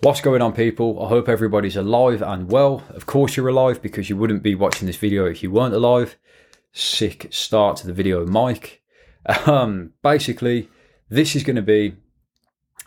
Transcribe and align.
What's 0.00 0.20
going 0.20 0.42
on, 0.42 0.52
people? 0.52 1.02
I 1.02 1.08
hope 1.08 1.26
everybody's 1.26 1.74
alive 1.74 2.20
and 2.20 2.50
well. 2.50 2.84
Of 2.90 3.06
course, 3.06 3.34
you're 3.34 3.48
alive 3.48 3.80
because 3.80 4.10
you 4.10 4.16
wouldn't 4.16 4.42
be 4.42 4.54
watching 4.54 4.86
this 4.86 4.98
video 4.98 5.24
if 5.24 5.42
you 5.42 5.50
weren't 5.50 5.74
alive. 5.74 6.16
Sick 6.72 7.28
start 7.30 7.78
to 7.78 7.86
the 7.86 7.94
video, 7.94 8.26
Mike. 8.26 8.82
Um, 9.46 9.94
basically, 10.02 10.68
this 11.08 11.34
is 11.34 11.42
going 11.42 11.56
to 11.56 11.62
be 11.62 11.96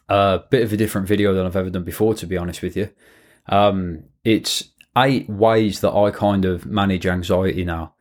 a 0.07 0.39
bit 0.49 0.63
of 0.63 0.71
a 0.71 0.77
different 0.77 1.07
video 1.07 1.33
than 1.33 1.45
I've 1.45 1.55
ever 1.55 1.69
done 1.69 1.83
before, 1.83 2.13
to 2.13 2.27
be 2.27 2.37
honest 2.37 2.61
with 2.61 2.77
you. 2.77 2.91
Um, 3.47 4.05
it's 4.23 4.69
eight 4.95 5.27
ways 5.29 5.81
that 5.81 5.91
I 5.91 6.11
kind 6.11 6.45
of 6.45 6.65
manage 6.65 7.05
anxiety 7.05 7.65
now. 7.65 7.95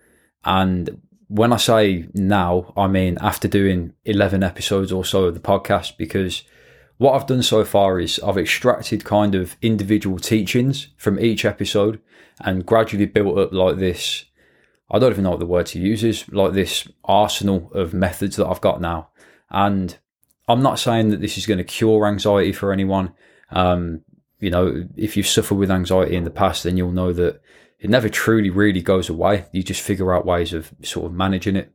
And 0.44 1.00
when 1.26 1.52
I 1.52 1.56
say 1.56 2.08
now, 2.14 2.72
I 2.76 2.86
mean 2.86 3.18
after 3.20 3.48
doing 3.48 3.94
11 4.04 4.44
episodes 4.44 4.92
or 4.92 5.04
so 5.04 5.24
of 5.24 5.34
the 5.34 5.40
podcast, 5.40 5.96
because 5.96 6.44
what 6.98 7.14
I've 7.14 7.26
done 7.26 7.42
so 7.42 7.64
far 7.64 7.98
is 7.98 8.20
I've 8.20 8.36
extracted 8.36 9.04
kind 9.04 9.34
of 9.34 9.56
individual 9.62 10.18
teachings 10.18 10.88
from 10.96 11.18
each 11.18 11.44
episode 11.44 12.00
and 12.40 12.66
gradually 12.66 13.06
built 13.06 13.38
up 13.38 13.52
like 13.52 13.78
this. 13.78 14.24
I 14.90 14.98
don't 14.98 15.12
even 15.12 15.24
know 15.24 15.30
what 15.30 15.38
the 15.38 15.46
word 15.46 15.66
to 15.66 15.80
use 15.80 16.02
is 16.02 16.28
like 16.30 16.52
this 16.52 16.88
arsenal 17.04 17.70
of 17.72 17.94
methods 17.94 18.36
that 18.36 18.46
I've 18.46 18.60
got 18.60 18.80
now. 18.80 19.10
And 19.50 19.96
I'm 20.48 20.62
not 20.62 20.78
saying 20.78 21.10
that 21.10 21.20
this 21.20 21.38
is 21.38 21.46
going 21.46 21.58
to 21.58 21.64
cure 21.64 22.06
anxiety 22.06 22.52
for 22.52 22.72
anyone. 22.72 23.12
Um, 23.50 24.02
you 24.40 24.50
know, 24.50 24.88
if 24.96 25.16
you've 25.16 25.26
suffered 25.26 25.56
with 25.56 25.70
anxiety 25.70 26.16
in 26.16 26.24
the 26.24 26.30
past, 26.30 26.64
then 26.64 26.76
you'll 26.76 26.90
know 26.90 27.12
that 27.12 27.40
it 27.78 27.90
never 27.90 28.08
truly 28.08 28.50
really 28.50 28.82
goes 28.82 29.08
away. 29.08 29.44
You 29.52 29.62
just 29.62 29.82
figure 29.82 30.12
out 30.12 30.26
ways 30.26 30.52
of 30.52 30.72
sort 30.82 31.06
of 31.06 31.12
managing 31.12 31.54
it. 31.54 31.72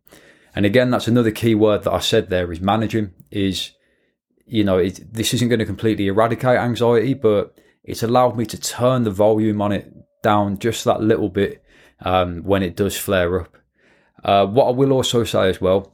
And 0.56 0.66
again, 0.66 0.90
that's 0.92 1.08
another 1.08 1.32
key 1.32 1.56
word 1.56 1.84
that 1.84 1.94
I 1.94 2.00
said 2.00 2.30
there 2.30 2.52
is 2.52 2.62
managing 2.62 3.14
is 3.32 3.72
you 4.46 4.64
know, 4.64 4.78
it, 4.78 5.14
this 5.14 5.34
isn't 5.34 5.50
going 5.50 5.60
to 5.60 5.66
completely 5.66 6.08
eradicate 6.08 6.58
anxiety, 6.58 7.14
but 7.14 7.58
it's 7.84 8.04
allowed 8.04 8.38
me 8.38 8.46
to 8.46 8.60
turn 8.60 9.04
the 9.04 9.12
volume 9.12 9.62
on 9.62 9.72
it 9.72 9.94
down 10.22 10.58
just 10.58 10.86
that 10.86 11.02
little 11.02 11.30
bit 11.30 11.64
um, 12.02 12.44
when 12.44 12.64
it 12.64 12.76
does 12.76 12.98
flare 12.98 13.42
up. 13.42 13.58
Uh, 14.24 14.46
what 14.46 14.68
I 14.68 14.72
will 14.72 14.94
also 14.94 15.24
say 15.24 15.50
as 15.50 15.60
well, 15.60 15.94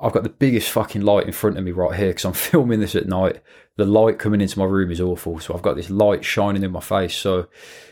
I've 0.00 0.12
got 0.12 0.22
the 0.22 0.28
biggest 0.28 0.70
fucking 0.70 1.02
light 1.02 1.26
in 1.26 1.32
front 1.32 1.58
of 1.58 1.64
me 1.64 1.72
right 1.72 1.96
here 1.96 2.08
because 2.08 2.24
I'm 2.24 2.32
filming 2.34 2.80
this 2.80 2.94
at 2.94 3.06
night. 3.06 3.40
The 3.76 3.84
light 3.84 4.18
coming 4.18 4.40
into 4.40 4.58
my 4.58 4.64
room 4.64 4.90
is 4.90 5.00
awful, 5.00 5.38
so 5.38 5.54
I've 5.54 5.62
got 5.62 5.76
this 5.76 5.90
light 5.90 6.24
shining 6.24 6.64
in 6.64 6.72
my 6.72 6.80
face. 6.80 7.16
So 7.16 7.48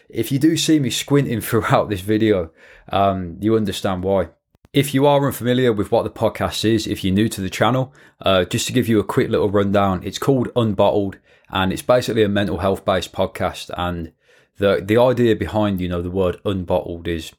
if 0.09 0.33
you 0.33 0.39
do 0.39 0.57
see 0.57 0.79
me 0.79 0.91
squinting 0.91 1.41
throughout 1.43 1.89
this 1.89 2.01
video, 2.01 2.51
um, 2.91 3.37
you 3.41 3.57
understand 3.57 4.03
why. 4.03 4.29
If 4.77 4.93
you 4.93 5.07
are 5.07 5.25
unfamiliar 5.25 5.73
with 5.73 5.91
what 5.91 6.03
the 6.03 6.11
podcast 6.11 6.63
is, 6.63 6.87
if 6.87 7.03
you're 7.03 7.15
new 7.15 7.31
to 7.31 7.41
the 7.41 7.49
channel, 7.49 7.95
uh, 8.21 8.45
just 8.45 8.67
to 8.67 8.75
give 8.75 8.89
you 8.89 9.01
a 9.01 9.05
quick 9.05 9.31
little 9.31 9.49
rundown, 9.49 10.03
it's 10.05 10.19
called 10.19 10.53
Unbottled, 10.55 11.15
and 11.49 11.73
it's 11.73 11.81
basically 11.81 12.23
a 12.23 12.29
mental 12.29 12.59
health 12.59 12.85
based 12.85 13.11
podcast. 13.11 13.71
And 13.75 14.13
the 14.59 14.83
the 14.85 14.99
idea 14.99 15.35
behind 15.35 15.81
you 15.81 15.89
know 15.89 16.03
the 16.03 16.11
word 16.11 16.43
unbottled 16.45 17.09
is 17.09 17.33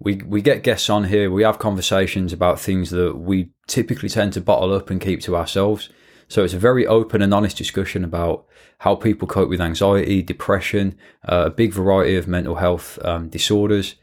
we 0.00 0.16
we 0.16 0.42
get 0.42 0.62
guests 0.62 0.90
on 0.90 1.04
here, 1.04 1.30
we 1.30 1.44
have 1.44 1.58
conversations 1.58 2.30
about 2.30 2.60
things 2.60 2.90
that 2.90 3.16
we 3.16 3.48
typically 3.66 4.10
tend 4.10 4.34
to 4.34 4.42
bottle 4.42 4.74
up 4.74 4.90
and 4.90 5.00
keep 5.00 5.22
to 5.22 5.34
ourselves. 5.34 5.88
So 6.28 6.44
it's 6.44 6.52
a 6.52 6.58
very 6.58 6.86
open 6.86 7.22
and 7.22 7.32
honest 7.32 7.56
discussion 7.56 8.04
about 8.04 8.44
how 8.80 8.96
people 8.96 9.26
cope 9.26 9.48
with 9.48 9.62
anxiety, 9.62 10.20
depression, 10.20 10.98
uh, 11.26 11.44
a 11.46 11.50
big 11.50 11.72
variety 11.72 12.16
of 12.16 12.28
mental 12.28 12.56
health 12.56 12.98
um, 13.02 13.30
disorders, 13.30 13.94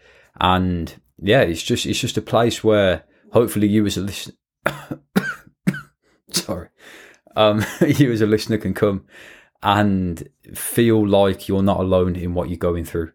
and 0.41 0.99
yeah, 1.21 1.41
it's 1.41 1.63
just 1.63 1.85
it's 1.85 1.99
just 1.99 2.17
a 2.17 2.21
place 2.21 2.63
where 2.63 3.03
hopefully 3.31 3.67
you 3.67 3.85
as 3.85 3.97
a 3.97 4.01
listener, 4.01 4.35
sorry, 6.31 6.69
um, 7.35 7.65
you 7.87 8.11
as 8.11 8.21
a 8.21 8.25
listener 8.25 8.57
can 8.57 8.73
come 8.73 9.05
and 9.61 10.27
feel 10.53 11.05
like 11.05 11.47
you're 11.47 11.63
not 11.63 11.79
alone 11.79 12.15
in 12.15 12.33
what 12.33 12.49
you're 12.49 12.57
going 12.57 12.85
through. 12.85 13.11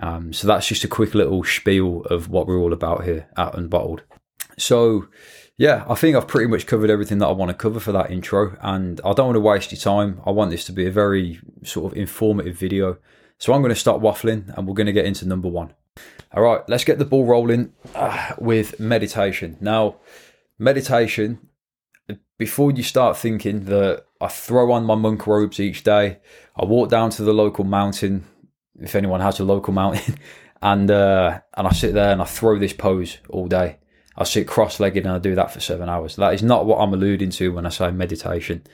Um, 0.00 0.32
so 0.32 0.46
that's 0.46 0.68
just 0.68 0.84
a 0.84 0.88
quick 0.88 1.14
little 1.14 1.42
spiel 1.42 2.02
of 2.02 2.28
what 2.28 2.46
we're 2.46 2.58
all 2.58 2.72
about 2.72 3.04
here 3.04 3.28
at 3.36 3.54
Unbottled. 3.54 4.00
So 4.56 5.08
yeah, 5.58 5.84
I 5.88 5.96
think 5.96 6.16
I've 6.16 6.28
pretty 6.28 6.48
much 6.48 6.66
covered 6.66 6.88
everything 6.88 7.18
that 7.18 7.26
I 7.26 7.32
want 7.32 7.50
to 7.50 7.54
cover 7.54 7.80
for 7.80 7.90
that 7.90 8.12
intro, 8.12 8.56
and 8.60 9.00
I 9.04 9.12
don't 9.12 9.26
want 9.26 9.36
to 9.36 9.40
waste 9.40 9.72
your 9.72 9.80
time. 9.80 10.20
I 10.24 10.30
want 10.30 10.52
this 10.52 10.64
to 10.66 10.72
be 10.72 10.86
a 10.86 10.92
very 10.92 11.40
sort 11.64 11.92
of 11.92 11.98
informative 11.98 12.56
video. 12.56 12.98
So 13.38 13.52
I'm 13.52 13.60
going 13.60 13.74
to 13.74 13.80
stop 13.80 14.00
waffling, 14.00 14.56
and 14.56 14.66
we're 14.66 14.74
going 14.74 14.86
to 14.86 14.92
get 14.92 15.04
into 15.04 15.26
number 15.26 15.48
one. 15.48 15.74
All 16.34 16.42
right, 16.42 16.60
let's 16.68 16.84
get 16.84 16.98
the 16.98 17.04
ball 17.04 17.24
rolling 17.24 17.72
uh, 17.94 18.34
with 18.38 18.78
meditation. 18.78 19.56
Now, 19.60 19.96
meditation, 20.58 21.38
before 22.36 22.70
you 22.70 22.82
start 22.82 23.16
thinking 23.16 23.64
that 23.64 24.04
I 24.20 24.28
throw 24.28 24.72
on 24.72 24.84
my 24.84 24.94
monk 24.94 25.26
robes 25.26 25.58
each 25.58 25.84
day, 25.84 26.18
I 26.56 26.64
walk 26.64 26.90
down 26.90 27.10
to 27.10 27.22
the 27.22 27.32
local 27.32 27.64
mountain, 27.64 28.26
if 28.78 28.94
anyone 28.94 29.20
has 29.20 29.40
a 29.40 29.44
local 29.44 29.72
mountain, 29.82 30.16
and 30.60 30.90
uh, 30.90 31.40
and 31.56 31.66
I 31.66 31.72
sit 31.72 31.94
there 31.94 32.12
and 32.12 32.20
I 32.20 32.26
throw 32.26 32.58
this 32.58 32.72
pose 32.72 33.18
all 33.30 33.46
day. 33.46 33.78
I 34.16 34.24
sit 34.24 34.48
cross-legged 34.48 35.06
and 35.06 35.14
I 35.14 35.18
do 35.18 35.36
that 35.36 35.52
for 35.52 35.60
seven 35.60 35.88
hours. 35.88 36.16
That 36.16 36.34
is 36.34 36.42
not 36.42 36.66
what 36.66 36.80
I'm 36.80 36.92
alluding 36.92 37.30
to 37.30 37.52
when 37.52 37.64
I 37.64 37.68
say 37.68 37.92
meditation. 37.92 38.64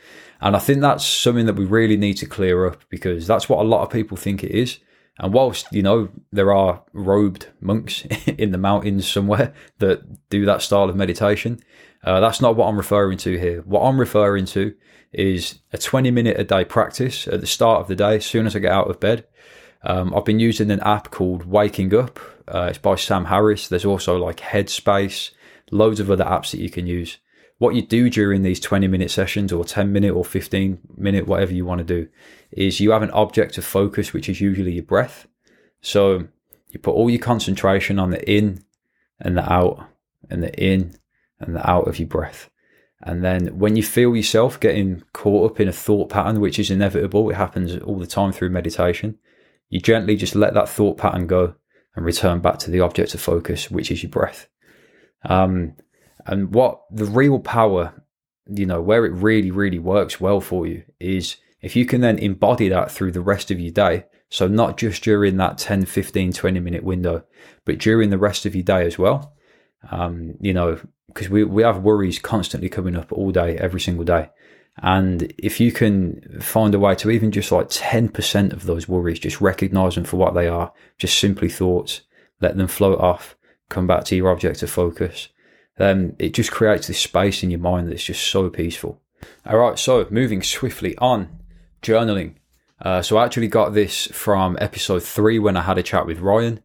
And 0.41 0.57
I 0.57 0.59
think 0.59 0.81
that's 0.81 1.05
something 1.05 1.45
that 1.45 1.57
we 1.57 1.67
really 1.67 1.99
need 1.99 2.15
to 2.15 2.27
clear 2.27 2.67
up 2.67 2.83
because 2.89 3.27
that's 3.27 3.47
what 3.47 3.59
a 3.59 3.69
lot 3.69 3.83
of 3.83 3.91
people 3.91 4.17
think 4.17 4.43
it 4.43 4.53
is. 4.53 4.79
And 5.19 5.33
whilst, 5.33 5.73
you 5.73 5.83
know, 5.83 6.09
there 6.33 6.53
are 6.53 6.83
robed 6.93 7.49
monks 7.61 8.05
in 8.27 8.51
the 8.51 8.59
mountains 8.59 9.09
somewhere 9.11 9.55
that 9.79 10.29
do 10.29 10.45
that 10.45 10.63
style 10.63 10.89
of 10.89 10.97
meditation, 10.97 11.61
uh, 12.03 12.21
that's 12.21 12.41
not 12.41 12.57
what 12.57 12.69
I'm 12.69 12.77
referring 12.77 13.19
to 13.19 13.39
here. 13.39 13.63
What 13.63 13.83
I'm 13.83 13.99
referring 13.99 14.47
to 14.47 14.75
is 15.13 15.61
a 15.73 15.79
20 15.79 16.11
minute 16.11 16.39
a 16.39 16.45
day 16.45 16.65
practice 16.65 17.29
at 17.29 17.41
the 17.41 17.47
start 17.47 17.81
of 17.81 17.89
the 17.89 17.95
day, 17.95 18.17
as 18.17 18.27
soon 18.27 18.47
as 18.47 18.57
I 18.57 18.59
get 18.59 18.73
out 18.73 18.91
of 18.91 19.01
bed. 19.01 19.25
Um, 19.83 20.15
I've 20.15 20.25
been 20.25 20.41
using 20.41 20.71
an 20.71 20.81
app 20.81 21.11
called 21.11 21.45
Waking 21.45 21.95
Up. 21.95 22.19
Uh, 22.49 22.69
it's 22.71 22.79
by 22.79 22.97
Sam 22.97 23.27
Harris. 23.27 23.69
There's 23.69 23.85
also 23.85 24.17
like 24.17 24.39
Headspace, 24.39 25.31
loads 25.71 26.01
of 26.01 26.11
other 26.11 26.25
apps 26.25 26.51
that 26.51 26.61
you 26.61 26.71
can 26.71 26.87
use 26.87 27.19
what 27.59 27.75
you 27.75 27.83
do 27.83 28.11
during 28.11 28.43
these 28.43 28.61
20 28.61 28.89
minute 28.89 29.11
sessions 29.11 29.53
or 29.53 29.65
10 29.65 29.93
minute 29.93 30.13
or 30.13 30.25
15 30.25 30.79
minute, 30.97 31.27
whatever 31.27 31.53
you 31.53 31.65
want 31.65 31.79
to 31.79 31.85
do, 31.85 32.09
is 32.57 32.81
you 32.81 32.93
have 32.93 33.03
an 33.03 33.11
object 33.11 33.59
of 33.59 33.65
focus, 33.65 34.13
which 34.13 34.29
is 34.29 34.41
usually 34.41 34.73
your 34.73 34.85
breath. 34.85 35.27
So 35.81 36.29
you 36.71 36.79
put 36.79 36.95
all 36.95 37.11
your 37.11 37.21
concentration 37.21 37.99
on 37.99 38.11
the 38.11 38.31
in 38.31 38.65
and 39.21 39.37
the 39.37 39.53
out 39.53 39.89
and 40.31 40.43
the 40.43 40.55
in 40.59 40.97
and 41.41 41.55
the 41.55 41.69
out 41.69 41.89
of 41.89 41.99
your 41.99 42.09
breath. 42.09 42.51
And 43.03 43.23
then 43.23 43.59
when 43.59 43.77
you 43.77 43.83
feel 43.83 44.17
yourself 44.17 44.59
getting 44.59 45.03
caught 45.13 45.51
up 45.51 45.61
in 45.61 45.69
a 45.69 45.73
thought 45.73 46.09
pattern, 46.09 46.41
which 46.41 46.59
is 46.59 46.71
inevitable, 46.71 47.29
it 47.29 47.35
happens 47.35 47.77
all 47.83 47.99
the 47.99 48.07
time 48.07 48.33
through 48.33 48.51
meditation, 48.51 49.19
you 49.69 49.81
gently 49.81 50.17
just 50.17 50.35
let 50.35 50.55
that 50.55 50.69
thought 50.69 50.97
pattern 50.97 51.27
go 51.27 51.55
and 51.97 52.05
return 52.05 52.41
back 52.41 52.59
to 52.61 52.71
the 52.71 52.81
object 52.81 53.15
of 53.15 53.21
focus, 53.21 53.71
which 53.71 53.91
is 53.91 54.03
your 54.03 54.11
breath. 54.11 54.49
Um, 55.25 55.75
and 56.27 56.55
what 56.55 56.83
the 56.91 57.05
real 57.05 57.39
power, 57.39 58.03
you 58.47 58.65
know, 58.65 58.81
where 58.81 59.05
it 59.05 59.13
really, 59.13 59.51
really 59.51 59.79
works 59.79 60.21
well 60.21 60.41
for 60.41 60.67
you 60.67 60.85
is 60.99 61.37
if 61.65 61.75
you 61.75 61.87
can 61.87 62.03
then 62.03 62.19
embody 62.19 62.69
that 62.69 62.91
through 62.91 63.13
the 63.13 63.23
rest 63.23 63.51
of 63.51 63.59
your 63.59 63.73
day. 63.73 64.05
So 64.31 64.47
not 64.47 64.77
just 64.77 65.03
during 65.03 65.39
that 65.39 65.57
10, 65.57 65.87
15, 65.87 66.33
20 66.33 66.61
minute 66.61 66.85
window, 66.85 67.25
but 67.65 67.79
during 67.79 68.11
the 68.11 68.19
rest 68.19 68.45
of 68.45 68.55
your 68.55 68.65
day 68.65 68.87
as 68.87 68.99
well. 68.99 69.35
Um, 69.91 70.35
you 70.41 70.53
know, 70.53 70.79
because 71.09 71.31
we, 71.31 71.45
we 71.45 71.63
have 71.63 71.83
worries 71.83 72.19
constantly 72.19 72.69
coming 72.69 72.97
up 72.97 73.13
all 73.13 73.31
day, 73.31 73.57
every 73.57 73.81
single 73.81 74.05
day. 74.05 74.31
And 74.83 75.33
if 75.39 75.59
you 75.59 75.73
can 75.73 76.41
find 76.41 76.75
a 76.75 76.79
way 76.79 76.95
to 76.97 77.11
even 77.11 77.31
just 77.31 77.51
like 77.51 77.69
10% 77.69 78.53
of 78.53 78.65
those 78.65 78.89
worries, 78.89 79.21
just 79.21 79.41
recognize 79.41 79.95
them 79.95 80.05
for 80.05 80.17
what 80.17 80.35
they 80.35 80.49
are, 80.49 80.73
just 80.99 81.19
simply 81.19 81.49
thoughts, 81.49 82.03
let 82.41 82.57
them 82.57 82.67
float 82.67 82.99
off, 82.99 83.37
come 83.71 83.87
back 83.87 84.05
to 84.05 84.17
your 84.17 84.31
object 84.31 84.63
of 84.63 84.71
focus, 84.71 85.29
um, 85.79 86.15
it 86.19 86.35
just 86.35 86.51
creates 86.51 86.89
this 86.89 86.99
space 86.99 87.43
in 87.43 87.51
your 87.51 87.61
mind 87.61 87.91
that's 87.91 88.05
just 88.05 88.27
so 88.27 88.51
peaceful. 88.51 89.01
All 89.47 89.59
right, 89.59 89.79
so 89.79 90.07
moving 90.11 90.43
swiftly 90.43 90.97
on, 90.99 91.39
journaling. 91.85 92.35
Uh, 92.81 93.03
so 93.03 93.17
I 93.17 93.25
actually 93.25 93.49
got 93.49 93.75
this 93.75 94.07
from 94.07 94.59
episode 94.61 95.03
three 95.03 95.39
when 95.39 95.57
I 95.57 95.63
had 95.63 95.79
a 95.79 95.83
chat 95.83 96.07
with 96.07 96.19
Ryan, 96.19 96.61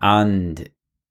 and 0.00 0.68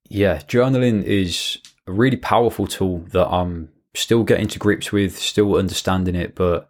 yeah, 0.09 0.39
journaling 0.39 1.03
is 1.03 1.59
a 1.87 1.91
really 1.91 2.17
powerful 2.17 2.67
tool 2.67 2.99
that 3.11 3.27
I'm 3.27 3.69
still 3.93 4.23
getting 4.23 4.47
to 4.47 4.59
grips 4.59 4.91
with, 4.91 5.17
still 5.17 5.55
understanding 5.55 6.15
it, 6.15 6.35
but 6.35 6.69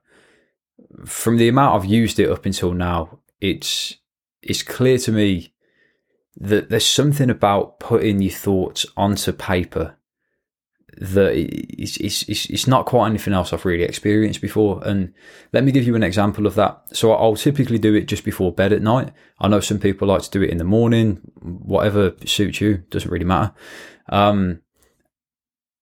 from 1.06 1.38
the 1.38 1.47
amount 1.47 1.75
I've 1.75 1.89
used 1.89 2.19
it 2.19 2.30
up 2.30 2.45
until 2.45 2.74
now, 2.74 3.19
it's 3.41 3.97
it's 4.41 4.63
clear 4.63 4.97
to 5.00 5.12
me 5.12 5.53
that 6.38 6.69
there's 6.69 6.85
something 6.85 7.30
about 7.30 7.80
putting 7.80 8.21
your 8.21 8.31
thoughts 8.31 8.85
onto 8.97 9.31
paper 9.31 9.97
that 10.98 11.34
it's, 11.36 11.98
it's, 11.98 12.24
it's 12.50 12.68
not 12.68 12.86
quite 12.86 13.07
anything 13.10 13.34
else 13.34 13.54
I've 13.54 13.66
really 13.66 13.84
experienced 13.84 14.42
before. 14.42 14.81
And 14.86 15.13
let 15.51 15.63
me 15.63 15.72
give 15.72 15.86
you 15.86 15.95
an 15.95 16.04
example 16.04 16.45
of 16.45 16.56
that. 16.56 16.81
So 16.94 17.12
I'll 17.12 17.36
typically 17.36 17.80
do 17.80 17.94
it 17.95 18.06
just 18.06 18.24
before 18.24 18.51
bed 18.51 18.74
at 18.74 18.81
night. 18.81 19.12
I 19.40 19.48
know 19.48 19.60
some 19.60 19.80
people 19.80 20.07
like 20.07 20.22
to 20.24 20.31
do 20.31 20.42
it 20.42 20.50
in 20.50 20.57
the 20.57 20.63
morning, 20.63 21.22
whatever 21.42 22.13
suits 22.25 22.62
you, 22.62 22.78
doesn't 22.90 23.12
really 23.12 23.25
matter. 23.25 23.54
Um, 24.10 24.62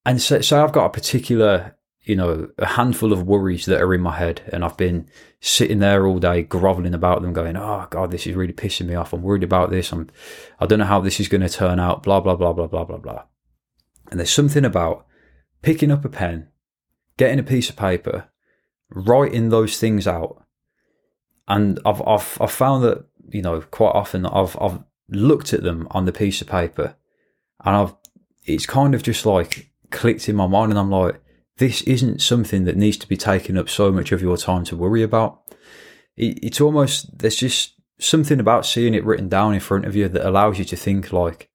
and 0.04 0.20
so, 0.20 0.40
so 0.40 0.64
I've 0.64 0.72
got 0.72 0.86
a 0.86 0.90
particular 0.90 1.76
you 2.04 2.16
know, 2.16 2.48
a 2.58 2.66
handful 2.66 3.12
of 3.12 3.26
worries 3.26 3.66
that 3.66 3.80
are 3.80 3.94
in 3.94 4.00
my 4.00 4.16
head, 4.16 4.42
and 4.52 4.64
I've 4.64 4.76
been 4.76 5.08
sitting 5.40 5.78
there 5.78 6.06
all 6.06 6.18
day 6.18 6.42
groveling 6.42 6.94
about 6.94 7.22
them, 7.22 7.32
going, 7.32 7.56
"Oh 7.56 7.86
God, 7.90 8.10
this 8.10 8.26
is 8.26 8.34
really 8.34 8.52
pissing 8.52 8.86
me 8.86 8.94
off. 8.94 9.12
I'm 9.12 9.22
worried 9.22 9.44
about 9.44 9.70
this. 9.70 9.92
I'm, 9.92 10.08
I 10.58 10.66
don't 10.66 10.80
know 10.80 10.84
how 10.84 11.00
this 11.00 11.20
is 11.20 11.28
going 11.28 11.42
to 11.42 11.48
turn 11.48 11.78
out." 11.78 12.02
Blah 12.02 12.20
blah 12.20 12.34
blah 12.34 12.52
blah 12.52 12.66
blah 12.66 12.84
blah 12.84 12.98
blah. 12.98 13.22
And 14.12 14.20
there's 14.20 14.30
something 14.30 14.66
about 14.66 15.06
picking 15.62 15.90
up 15.90 16.04
a 16.04 16.10
pen, 16.10 16.48
getting 17.16 17.38
a 17.38 17.42
piece 17.42 17.70
of 17.70 17.76
paper, 17.76 18.28
writing 18.90 19.48
those 19.48 19.78
things 19.78 20.06
out, 20.06 20.44
and 21.48 21.80
I've 21.86 22.02
I've 22.06 22.36
I've 22.38 22.52
found 22.52 22.84
that 22.84 23.06
you 23.30 23.40
know 23.40 23.62
quite 23.62 23.94
often 23.94 24.26
I've 24.26 24.54
I've 24.60 24.80
looked 25.08 25.54
at 25.54 25.62
them 25.62 25.88
on 25.92 26.04
the 26.04 26.12
piece 26.12 26.42
of 26.42 26.46
paper, 26.46 26.94
and 27.64 27.74
I've 27.74 27.94
it's 28.44 28.66
kind 28.66 28.94
of 28.94 29.02
just 29.02 29.24
like 29.24 29.70
clicked 29.90 30.28
in 30.28 30.36
my 30.36 30.46
mind, 30.46 30.72
and 30.72 30.78
I'm 30.78 30.90
like 30.90 31.18
this 31.56 31.80
isn't 31.84 32.20
something 32.20 32.64
that 32.64 32.76
needs 32.76 32.98
to 32.98 33.08
be 33.08 33.16
taking 33.16 33.56
up 33.56 33.70
so 33.70 33.90
much 33.90 34.12
of 34.12 34.20
your 34.20 34.36
time 34.36 34.64
to 34.64 34.76
worry 34.76 35.02
about. 35.02 35.40
It, 36.18 36.38
it's 36.42 36.60
almost, 36.60 37.18
there's 37.18 37.36
just 37.36 37.74
something 37.98 38.40
about 38.40 38.66
seeing 38.66 38.94
it 38.94 39.04
written 39.06 39.30
down 39.30 39.54
in 39.54 39.60
front 39.60 39.86
of 39.86 39.96
you 39.96 40.08
that 40.08 40.28
allows 40.28 40.58
you 40.58 40.66
to 40.66 40.76
think, 40.76 41.12
like, 41.12 41.50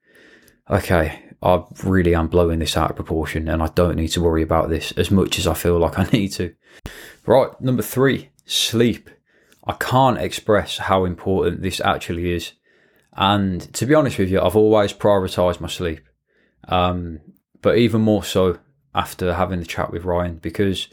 okay, 0.70 1.27
I 1.42 1.64
really 1.84 2.16
am 2.16 2.28
blowing 2.28 2.60
this 2.60 2.76
out 2.76 2.90
of 2.90 2.96
proportion 2.96 3.48
and 3.48 3.62
I 3.62 3.68
don't 3.68 3.96
need 3.96 4.10
to 4.10 4.22
worry 4.22 4.42
about 4.42 4.70
this 4.70 4.92
as 4.94 5.12
much 5.12 5.38
as 5.38 5.46
I 5.48 5.54
feel 5.54 5.78
like 5.78 6.00
I 6.00 6.06
need 6.12 6.30
to. 6.34 6.54
Right, 7.26 7.50
number 7.62 7.84
three, 7.84 8.30
sleep. 8.46 9.10
I 9.66 9.74
can't 9.74 10.18
express 10.18 10.78
how 10.78 11.06
important 11.06 11.62
this 11.62 11.82
actually 11.82 12.32
is. 12.34 12.54
And 13.14 13.62
to 13.74 13.86
be 13.86 13.96
honest 13.96 14.18
with 14.18 14.30
you, 14.30 14.40
I've 14.40 14.56
always 14.56 14.94
prioritized 14.94 15.60
my 15.60 15.68
sleep. 15.68 16.02
Um, 16.68 17.20
but 17.62 17.78
even 17.78 18.02
more 18.02 18.24
so 18.24 18.60
after 18.96 19.34
having 19.34 19.60
the 19.60 19.66
chat 19.66 19.92
with 19.92 20.06
Ryan 20.06 20.38
because 20.38 20.88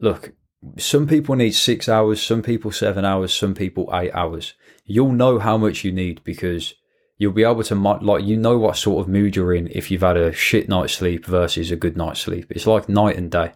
look, 0.00 0.32
some 0.78 1.06
people 1.06 1.34
need 1.36 1.54
six 1.54 1.88
hours, 1.88 2.22
some 2.22 2.42
people 2.42 2.72
seven 2.72 3.04
hours, 3.04 3.34
some 3.34 3.54
people 3.54 3.90
eight 3.92 4.12
hours. 4.12 4.54
You'll 4.84 5.12
know 5.12 5.38
how 5.38 5.56
much 5.56 5.84
you 5.84 5.92
need 5.92 6.22
because 6.24 6.74
you'll 7.16 7.32
be 7.32 7.44
able 7.44 7.62
to 7.62 7.74
like 7.74 8.24
you 8.24 8.36
know 8.36 8.58
what 8.58 8.76
sort 8.76 9.00
of 9.00 9.08
mood 9.08 9.36
you're 9.36 9.54
in 9.54 9.68
if 9.72 9.90
you've 9.90 10.02
had 10.02 10.16
a 10.16 10.32
shit 10.32 10.68
night's 10.68 10.94
sleep 10.94 11.26
versus 11.26 11.70
a 11.70 11.76
good 11.76 11.96
night's 11.96 12.20
sleep. 12.20 12.46
It's 12.50 12.66
like 12.66 12.88
night 12.88 13.16
and 13.16 13.30
day. 13.30 13.52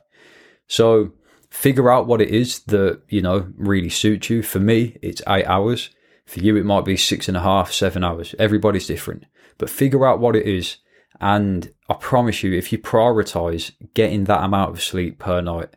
So 0.66 1.12
figure 1.50 1.90
out 1.90 2.06
what 2.06 2.20
it 2.20 2.30
is 2.30 2.60
that 2.64 3.02
you 3.08 3.22
know 3.22 3.48
really 3.56 3.90
suits 3.90 4.30
you. 4.30 4.42
For 4.42 4.60
me, 4.60 4.96
it's 5.02 5.22
eight 5.28 5.46
hours. 5.46 5.90
For 6.26 6.40
you, 6.40 6.56
it 6.56 6.66
might 6.66 6.84
be 6.84 6.96
six 6.96 7.26
and 7.26 7.38
a 7.38 7.40
half, 7.40 7.72
seven 7.72 8.04
hours. 8.04 8.34
Everybody's 8.38 8.86
different, 8.86 9.24
but 9.56 9.70
figure 9.70 10.06
out 10.06 10.20
what 10.20 10.36
it 10.36 10.46
is 10.46 10.76
and 11.20 11.72
I 11.88 11.94
promise 11.94 12.42
you, 12.42 12.52
if 12.52 12.72
you 12.72 12.78
prioritize 12.78 13.72
getting 13.94 14.24
that 14.24 14.44
amount 14.44 14.70
of 14.70 14.82
sleep 14.82 15.18
per 15.18 15.40
night, 15.40 15.70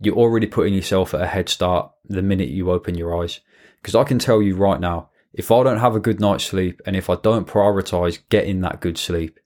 you're 0.00 0.16
already 0.16 0.46
putting 0.46 0.74
yourself 0.74 1.14
at 1.14 1.20
a 1.20 1.26
head 1.26 1.48
start 1.48 1.92
the 2.08 2.22
minute 2.22 2.48
you 2.48 2.70
open 2.70 2.96
your 2.96 3.22
eyes. 3.22 3.40
Because 3.80 3.94
I 3.94 4.04
can 4.04 4.18
tell 4.18 4.42
you 4.42 4.56
right 4.56 4.80
now, 4.80 5.10
if 5.32 5.50
I 5.50 5.62
don't 5.62 5.78
have 5.78 5.96
a 5.96 6.00
good 6.00 6.20
night's 6.20 6.44
sleep 6.44 6.80
and 6.86 6.96
if 6.96 7.08
I 7.08 7.16
don't 7.16 7.46
prioritize 7.46 8.20
getting 8.28 8.60
that 8.60 8.80
good 8.80 8.98
sleep, 8.98 9.38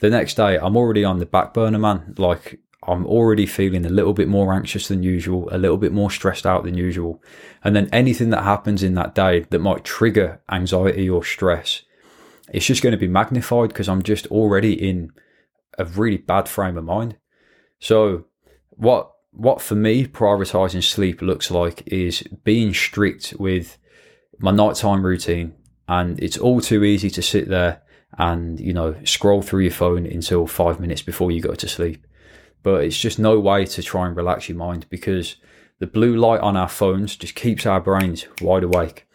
the 0.00 0.10
next 0.10 0.34
day 0.34 0.58
I'm 0.58 0.76
already 0.76 1.04
on 1.04 1.18
the 1.18 1.26
back 1.26 1.54
burner, 1.54 1.78
man. 1.78 2.14
Like 2.18 2.60
I'm 2.86 3.06
already 3.06 3.46
feeling 3.46 3.84
a 3.84 3.90
little 3.90 4.14
bit 4.14 4.28
more 4.28 4.52
anxious 4.52 4.88
than 4.88 5.02
usual, 5.02 5.48
a 5.52 5.58
little 5.58 5.76
bit 5.76 5.92
more 5.92 6.10
stressed 6.10 6.46
out 6.46 6.64
than 6.64 6.74
usual. 6.74 7.22
And 7.62 7.74
then 7.74 7.88
anything 7.92 8.30
that 8.30 8.44
happens 8.44 8.82
in 8.82 8.94
that 8.94 9.14
day 9.14 9.46
that 9.50 9.58
might 9.60 9.84
trigger 9.84 10.40
anxiety 10.50 11.08
or 11.08 11.24
stress 11.24 11.82
it's 12.52 12.66
just 12.66 12.82
going 12.82 12.92
to 12.92 12.98
be 12.98 13.08
magnified 13.08 13.68
because 13.68 13.88
I'm 13.88 14.02
just 14.02 14.26
already 14.28 14.72
in 14.72 15.12
a 15.78 15.84
really 15.84 16.16
bad 16.16 16.48
frame 16.48 16.76
of 16.76 16.84
mind. 16.84 17.16
So, 17.78 18.24
what 18.70 19.12
what 19.30 19.60
for 19.60 19.74
me 19.74 20.06
prioritizing 20.06 20.82
sleep 20.82 21.22
looks 21.22 21.50
like 21.50 21.82
is 21.86 22.22
being 22.44 22.74
strict 22.74 23.34
with 23.38 23.77
my 24.38 24.50
nighttime 24.50 25.04
routine, 25.04 25.54
and 25.86 26.20
it's 26.22 26.38
all 26.38 26.60
too 26.60 26.84
easy 26.84 27.10
to 27.10 27.22
sit 27.22 27.48
there 27.48 27.82
and 28.16 28.58
you 28.58 28.72
know 28.72 28.96
scroll 29.04 29.42
through 29.42 29.62
your 29.62 29.72
phone 29.72 30.06
until 30.06 30.46
five 30.46 30.80
minutes 30.80 31.02
before 31.02 31.30
you 31.30 31.40
go 31.40 31.54
to 31.54 31.68
sleep. 31.68 32.06
But 32.62 32.84
it's 32.84 32.98
just 32.98 33.18
no 33.18 33.38
way 33.38 33.64
to 33.66 33.82
try 33.82 34.06
and 34.06 34.16
relax 34.16 34.48
your 34.48 34.58
mind 34.58 34.86
because 34.88 35.36
the 35.78 35.86
blue 35.86 36.16
light 36.16 36.40
on 36.40 36.56
our 36.56 36.68
phones 36.68 37.16
just 37.16 37.34
keeps 37.34 37.66
our 37.66 37.80
brains 37.80 38.26
wide 38.40 38.64
awake. 38.64 39.06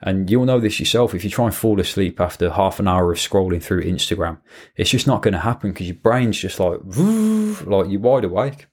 And 0.00 0.30
you'll 0.30 0.44
know 0.44 0.60
this 0.60 0.78
yourself 0.78 1.14
if 1.14 1.24
you 1.24 1.30
try 1.30 1.46
and 1.46 1.54
fall 1.54 1.80
asleep 1.80 2.20
after 2.20 2.50
half 2.50 2.78
an 2.78 2.86
hour 2.86 3.10
of 3.10 3.18
scrolling 3.18 3.62
through 3.62 3.84
Instagram. 3.84 4.38
It's 4.76 4.90
just 4.90 5.06
not 5.06 5.22
going 5.22 5.32
to 5.32 5.40
happen 5.40 5.72
because 5.72 5.86
your 5.86 5.96
brain's 5.96 6.38
just 6.38 6.60
like, 6.60 6.80
like 6.86 7.90
you're 7.90 8.00
wide 8.00 8.24
awake. 8.24 8.66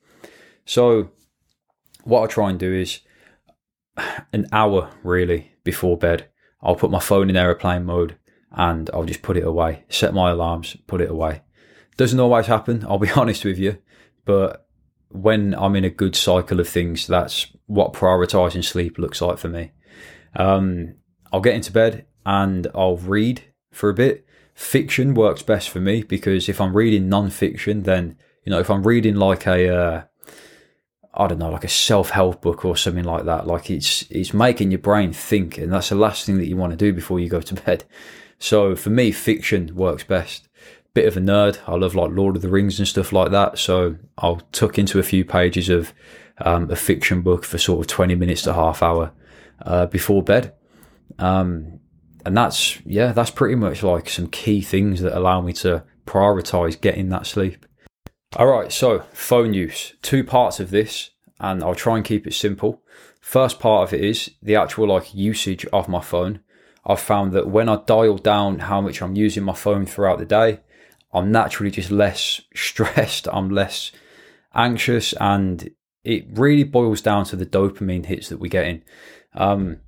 So, 0.66 1.10
what 2.04 2.24
I 2.24 2.28
try 2.28 2.50
and 2.50 2.60
do 2.60 2.74
is 2.74 3.00
an 4.34 4.48
hour 4.52 4.90
really 5.04 5.52
before 5.64 5.98
bed, 5.98 6.28
I'll 6.62 6.76
put 6.76 6.92
my 6.92 7.00
phone 7.00 7.30
in 7.30 7.38
airplane 7.38 7.86
mode 7.86 8.18
and 8.52 8.90
I'll 8.94 9.06
just 9.06 9.22
put 9.22 9.38
it 9.38 9.46
away, 9.46 9.86
set 9.90 10.14
my 10.14 10.32
alarms, 10.32 10.78
put 10.88 11.02
it 11.02 11.10
away. 11.10 11.42
Doesn't 11.98 12.20
always 12.20 12.48
happen, 12.48 12.86
I'll 12.88 13.00
be 13.00 13.12
honest 13.16 13.46
with 13.46 13.58
you, 13.58 13.78
but 14.26 14.68
when 15.10 15.54
I'm 15.56 15.76
in 15.76 15.86
a 15.86 15.90
good 15.90 16.16
cycle 16.16 16.60
of 16.60 16.68
things, 16.68 17.08
that's 17.08 17.48
what 17.66 17.94
prioritizing 17.94 18.64
sleep 18.64 18.98
looks 18.98 19.22
like 19.22 19.38
for 19.38 19.50
me. 19.50 19.72
Um, 20.36 20.96
I'll 21.32 21.42
get 21.42 21.56
into 21.56 21.72
bed 21.72 22.06
and 22.26 22.68
I'll 22.74 22.98
read 22.98 23.44
for 23.72 23.90
a 23.90 23.94
bit. 23.94 24.26
Fiction 24.54 25.14
works 25.14 25.42
best 25.42 25.70
for 25.70 25.80
me 25.80 26.04
because 26.04 26.50
if 26.50 26.62
I'm 26.62 26.76
reading 26.76 27.10
non-fiction, 27.10 27.84
then 27.84 28.18
you 28.46 28.52
know 28.52 28.60
if 28.60 28.70
I'm 28.70 28.84
reading 28.84 29.16
like 29.16 29.48
a 29.48 29.76
uh, 29.76 30.04
I 31.14 31.28
don't 31.28 31.40
know, 31.40 31.52
like 31.52 31.66
a 31.66 31.70
self-help 31.70 32.42
book 32.42 32.64
or 32.64 32.78
something 32.78 33.04
like 33.04 33.26
that, 33.26 33.46
like 33.46 33.70
it's 33.70 34.04
it's 34.10 34.34
making 34.34 34.72
your 34.72 34.80
brain 34.80 35.12
think, 35.12 35.58
and 35.58 35.74
that's 35.74 35.90
the 35.90 35.96
last 35.96 36.26
thing 36.26 36.38
that 36.38 36.48
you 36.48 36.56
want 36.56 36.72
to 36.72 36.78
do 36.78 36.94
before 36.94 37.20
you 37.20 37.28
go 37.28 37.42
to 37.42 37.56
bed. 37.56 37.84
So 38.40 38.76
for 38.76 38.90
me, 38.90 39.12
fiction 39.12 39.76
works 39.76 40.04
best. 40.04 40.48
Bit 40.94 41.08
of 41.08 41.18
a 41.18 41.20
nerd, 41.20 41.60
I 41.68 41.76
love 41.76 41.96
like 41.96 42.12
Lord 42.12 42.36
of 42.36 42.42
the 42.42 42.50
Rings 42.50 42.80
and 42.80 42.88
stuff 42.88 43.12
like 43.12 43.32
that. 43.32 43.58
So 43.58 43.98
I'll 44.18 44.42
tuck 44.52 44.78
into 44.78 45.00
a 45.00 45.04
few 45.04 45.24
pages 45.24 45.70
of 45.70 45.94
um, 46.40 46.70
a 46.72 46.76
fiction 46.76 47.22
book 47.22 47.46
for 47.46 47.58
sort 47.58 47.82
of 47.82 47.88
twenty 47.88 48.16
minutes 48.16 48.42
to 48.44 48.54
half 48.54 48.82
hour 48.82 49.12
uh, 49.66 49.86
before 49.86 50.24
bed. 50.24 50.54
Um, 51.20 51.80
and 52.26 52.38
that's, 52.38 52.80
yeah, 52.86 53.12
that's 53.12 53.32
pretty 53.32 53.56
much 53.56 53.84
like 53.84 54.10
some 54.10 54.28
key 54.28 54.62
things 54.62 55.02
that 55.02 55.18
allow 55.18 55.42
me 55.42 55.54
to 55.54 55.84
prioritize 56.06 56.80
getting 56.80 57.10
that 57.10 57.26
sleep. 57.26 57.66
All 58.38 58.48
right, 58.48 58.72
so 58.72 59.02
phone 59.12 59.54
use. 59.54 59.94
Two 60.02 60.24
parts 60.24 60.62
of 60.62 60.72
this, 60.72 61.10
and 61.40 61.62
I'll 61.62 61.76
try 61.76 61.98
and 61.98 62.06
keep 62.06 62.26
it 62.26 62.34
simple. 62.34 62.82
First 63.20 63.60
part 63.60 63.84
of 63.84 63.94
it 63.94 64.04
is 64.04 64.32
the 64.42 64.56
actual 64.56 64.88
like 64.88 65.14
usage 65.14 65.66
of 65.68 65.90
my 65.90 66.00
phone. 66.00 66.40
I've 66.86 67.02
found 67.02 67.34
that 67.34 67.50
when 67.50 67.68
I 67.68 67.82
dial 67.86 68.18
down 68.18 68.60
how 68.60 68.80
much 68.80 69.02
I'm 69.02 69.16
using 69.16 69.44
my 69.44 69.54
phone 69.54 69.86
throughout 69.86 70.18
the 70.18 70.26
day, 70.26 70.62
I'm 71.14 71.30
naturally 71.30 71.72
just 71.72 71.92
less 71.92 72.40
stressed, 72.56 73.28
I'm 73.32 73.50
less 73.50 73.92
anxious, 74.56 75.14
and 75.20 75.70
it 76.06 76.26
really 76.32 76.64
boils 76.64 77.02
down 77.02 77.26
to 77.26 77.36
the 77.36 77.46
dopamine 77.46 78.06
hits 78.06 78.30
that 78.30 78.40
we 78.40 78.48
get 78.48 78.66
in. 78.66 78.84
Um, 79.34 79.82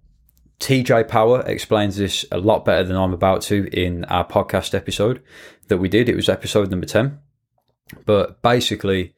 TJ 0.59 1.07
Power 1.07 1.41
explains 1.47 1.95
this 1.95 2.25
a 2.29 2.38
lot 2.38 2.65
better 2.65 2.83
than 2.83 2.97
I'm 2.97 3.13
about 3.13 3.41
to 3.43 3.67
in 3.71 4.03
our 4.05 4.27
podcast 4.27 4.75
episode 4.75 5.23
that 5.69 5.77
we 5.77 5.88
did. 5.88 6.09
It 6.09 6.15
was 6.15 6.27
episode 6.27 6.69
number 6.69 6.85
10. 6.85 7.19
But 8.05 8.41
basically, 8.41 9.13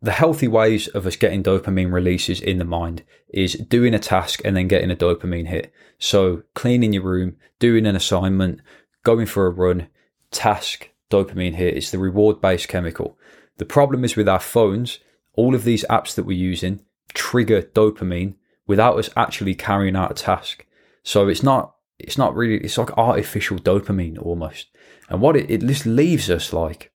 the 0.00 0.12
healthy 0.12 0.48
ways 0.48 0.88
of 0.88 1.06
us 1.06 1.16
getting 1.16 1.42
dopamine 1.42 1.92
releases 1.92 2.40
in 2.40 2.58
the 2.58 2.64
mind 2.64 3.02
is 3.28 3.54
doing 3.54 3.94
a 3.94 3.98
task 3.98 4.40
and 4.44 4.56
then 4.56 4.68
getting 4.68 4.90
a 4.90 4.96
dopamine 4.96 5.48
hit. 5.48 5.72
So, 5.98 6.42
cleaning 6.54 6.92
your 6.92 7.02
room, 7.02 7.36
doing 7.58 7.86
an 7.86 7.96
assignment, 7.96 8.60
going 9.02 9.26
for 9.26 9.46
a 9.46 9.50
run, 9.50 9.88
task, 10.30 10.90
dopamine 11.10 11.54
hit. 11.54 11.76
It's 11.76 11.90
the 11.90 11.98
reward 11.98 12.40
based 12.40 12.68
chemical. 12.68 13.18
The 13.56 13.64
problem 13.64 14.04
is 14.04 14.16
with 14.16 14.28
our 14.28 14.40
phones, 14.40 14.98
all 15.34 15.54
of 15.54 15.64
these 15.64 15.84
apps 15.90 16.14
that 16.14 16.24
we're 16.24 16.38
using 16.38 16.80
trigger 17.14 17.62
dopamine 17.62 18.34
without 18.66 18.98
us 18.98 19.10
actually 19.16 19.54
carrying 19.54 19.96
out 19.96 20.10
a 20.10 20.14
task. 20.14 20.66
So 21.02 21.28
it's 21.28 21.42
not 21.42 21.74
it's 21.98 22.18
not 22.18 22.36
really 22.36 22.62
it's 22.62 22.78
like 22.78 22.96
artificial 22.96 23.58
dopamine 23.58 24.18
almost. 24.20 24.68
And 25.08 25.20
what 25.20 25.36
it, 25.36 25.50
it 25.50 25.60
just 25.62 25.86
leaves 25.86 26.30
us 26.30 26.52
like 26.52 26.92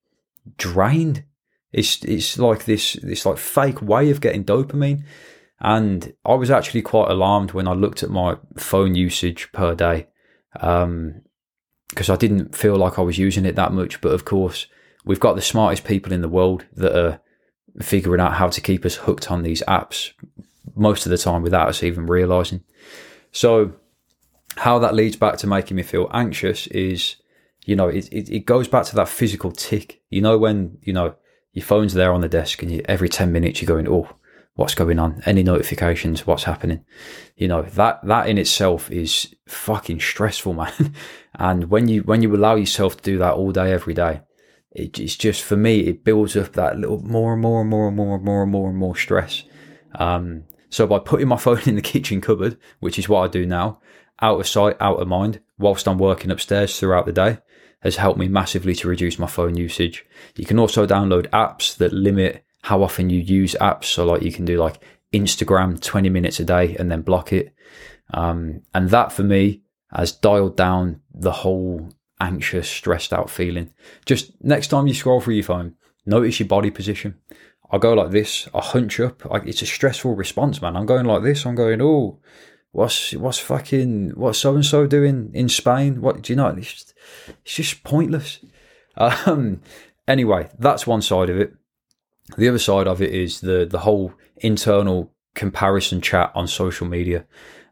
drained. 0.58 1.24
It's 1.72 2.04
it's 2.04 2.38
like 2.38 2.66
this 2.66 2.94
this 3.02 3.26
like 3.26 3.38
fake 3.38 3.82
way 3.82 4.10
of 4.10 4.22
getting 4.22 4.44
dopamine. 4.44 5.04
And 5.60 6.14
I 6.26 6.34
was 6.34 6.52
actually 6.52 6.82
quite 6.82 7.10
alarmed 7.10 7.54
when 7.54 7.68
I 7.68 7.74
looked 7.74 8.04
at 8.04 8.10
my 8.10 8.36
phone 8.58 8.96
usage 8.96 9.50
per 9.54 9.76
day. 9.76 10.08
Um, 10.60 11.22
because 11.90 12.10
I 12.10 12.16
didn't 12.16 12.56
feel 12.56 12.76
like 12.76 12.98
I 12.98 13.04
was 13.04 13.20
using 13.20 13.46
it 13.46 13.56
that 13.56 13.72
much. 13.72 14.02
But 14.02 14.14
of 14.14 14.26
course, 14.26 14.68
we've 15.06 15.20
got 15.20 15.36
the 15.36 15.42
smartest 15.42 15.84
people 15.84 16.12
in 16.12 16.22
the 16.22 16.30
world 16.30 16.66
that 16.74 16.98
are 16.98 17.22
figuring 17.82 18.20
out 18.20 18.34
how 18.34 18.48
to 18.48 18.62
keep 18.62 18.84
us 18.84 18.96
hooked 18.96 19.32
on 19.32 19.44
these 19.44 19.62
apps 19.68 20.12
most 20.76 21.06
of 21.06 21.12
the 21.12 21.18
time 21.18 21.44
without 21.44 21.70
us 21.70 21.84
even 21.84 22.08
realizing. 22.08 22.64
So, 23.32 23.74
how 24.58 24.80
that 24.80 24.96
leads 24.96 25.16
back 25.16 25.38
to 25.38 25.48
making 25.48 25.78
me 25.78 25.84
feel 25.84 26.10
anxious 26.14 26.68
is, 26.68 27.16
you 27.66 27.76
know, 27.76 27.88
it, 27.88 28.12
it, 28.12 28.30
it 28.30 28.46
goes 28.46 28.68
back 28.68 28.86
to 28.86 28.96
that 28.96 29.10
physical 29.10 29.52
tick. 29.52 30.02
You 30.10 30.22
know, 30.22 30.38
when, 30.38 30.78
you 30.82 30.94
know, 30.94 31.16
your 31.54 31.66
phone's 31.66 31.94
there 31.94 32.12
on 32.12 32.22
the 32.22 32.30
desk, 32.30 32.62
and 32.62 32.72
you, 32.72 32.82
every 32.86 33.10
ten 33.10 33.32
minutes 33.32 33.62
you're 33.62 33.68
going, 33.68 33.88
"Oh, 33.88 34.10
what's 34.56 34.76
going 34.76 35.00
on? 35.00 35.22
Any 35.26 35.44
notifications? 35.44 36.26
What's 36.26 36.44
happening?" 36.44 36.84
You 37.38 37.48
know 37.48 37.62
that 37.62 38.06
that 38.06 38.28
in 38.28 38.38
itself 38.38 38.92
is 38.92 39.36
fucking 39.48 40.00
stressful, 40.00 40.54
man. 40.56 40.94
and 41.36 41.70
when 41.70 41.88
you 41.88 42.02
when 42.02 42.22
you 42.22 42.36
allow 42.36 42.56
yourself 42.56 42.98
to 42.98 43.04
do 43.04 43.18
that 43.20 43.36
all 43.36 43.52
day, 43.52 43.72
every 43.72 43.94
day, 43.94 44.22
it, 44.72 45.00
it's 45.00 45.16
just 45.16 45.44
for 45.44 45.56
me, 45.56 45.82
it 45.82 46.04
builds 46.04 46.36
up 46.36 46.54
that 46.54 46.80
little 46.80 47.00
more 47.04 47.34
and 47.34 47.42
more 47.42 47.62
and 47.62 47.70
more 47.70 47.88
and 47.88 47.96
more 47.96 48.16
and 48.16 48.26
more 48.26 48.44
and 48.44 48.52
more 48.52 48.70
and 48.70 48.78
more 48.78 48.96
stress. 48.96 49.44
Um, 49.96 50.46
so 50.70 50.88
by 50.88 51.00
putting 51.00 51.28
my 51.28 51.38
phone 51.38 51.62
in 51.66 51.76
the 51.76 51.82
kitchen 51.82 52.20
cupboard, 52.20 52.58
which 52.80 52.98
is 52.98 53.08
what 53.08 53.24
I 53.24 53.28
do 53.28 53.46
now, 53.46 53.80
out 54.22 54.40
of 54.40 54.48
sight, 54.48 54.76
out 54.80 55.00
of 55.00 55.08
mind, 55.08 55.40
whilst 55.60 55.88
I'm 55.88 56.00
working 56.00 56.32
upstairs 56.32 56.80
throughout 56.80 57.06
the 57.06 57.12
day, 57.12 57.38
has 57.84 57.98
helped 57.98 58.18
me 58.18 58.28
massively 58.28 58.74
to 58.76 58.88
reduce 58.88 59.20
my 59.20 59.28
phone 59.28 59.56
usage. 59.56 60.06
You 60.36 60.46
can 60.46 60.58
also 60.58 60.88
download 60.88 61.28
apps 61.30 61.76
that 61.78 61.94
limit 61.94 62.44
how 62.64 62.82
often 62.82 63.10
you 63.10 63.20
use 63.20 63.56
apps. 63.60 63.86
So 63.86 64.06
like 64.06 64.22
you 64.22 64.32
can 64.32 64.46
do 64.46 64.58
like 64.58 64.82
Instagram 65.14 65.80
20 65.80 66.10
minutes 66.10 66.40
a 66.40 66.46
day 66.46 66.76
and 66.78 66.90
then 66.90 67.02
block 67.02 67.34
it. 67.34 67.54
Um, 68.14 68.62
and 68.74 68.90
that 68.90 69.12
for 69.12 69.24
me 69.24 69.62
has 69.92 70.12
dialed 70.12 70.58
down 70.58 71.02
the 71.14 71.32
whole 71.32 71.94
anxious, 72.20 72.70
stressed 72.70 73.14
out 73.14 73.30
feeling. 73.30 73.72
Just 74.06 74.32
next 74.42 74.68
time 74.68 74.88
you 74.88 74.94
scroll 74.94 75.20
through 75.20 75.36
your 75.36 75.44
phone, 75.44 75.76
notice 76.06 76.40
your 76.40 76.48
body 76.48 76.72
position. 76.72 77.20
I 77.70 77.80
go 77.80 77.94
like 77.94 78.12
this, 78.12 78.48
I 78.54 78.62
hunch 78.62 79.00
up. 79.00 79.26
I, 79.32 79.38
it's 79.40 79.62
a 79.62 79.66
stressful 79.66 80.16
response, 80.16 80.62
man. 80.62 80.78
I'm 80.78 80.86
going 80.86 81.06
like 81.06 81.24
this. 81.24 81.46
I'm 81.46 81.56
going, 81.56 81.82
oh, 81.82 82.20
what's 82.74 83.14
what's 83.14 83.40
fucking 83.40 84.12
what's 84.16 84.40
so 84.40 84.56
and 84.56 84.66
so 84.66 84.86
doing 84.86 85.32
in 85.34 85.48
Spain? 85.48 86.02
What 86.02 86.22
do 86.22 86.34
you 86.34 86.38
know? 86.38 86.48
It's 86.48 86.74
just, 86.74 86.94
it's 87.46 87.56
just 87.56 87.84
pointless. 87.84 88.40
Um, 88.98 89.62
anyway, 90.08 90.50
that's 90.60 90.86
one 90.86 91.02
side 91.02 91.30
of 91.30 91.40
it. 91.40 91.54
The 92.38 92.50
other 92.50 92.60
side 92.60 92.88
of 92.88 93.02
it 93.02 93.12
is 93.12 93.40
the 93.40 93.66
the 93.66 93.80
whole 93.80 94.14
internal 94.38 95.14
comparison 95.36 96.02
chat 96.02 96.32
on 96.36 96.48
social 96.48 96.88
media. 96.88 97.26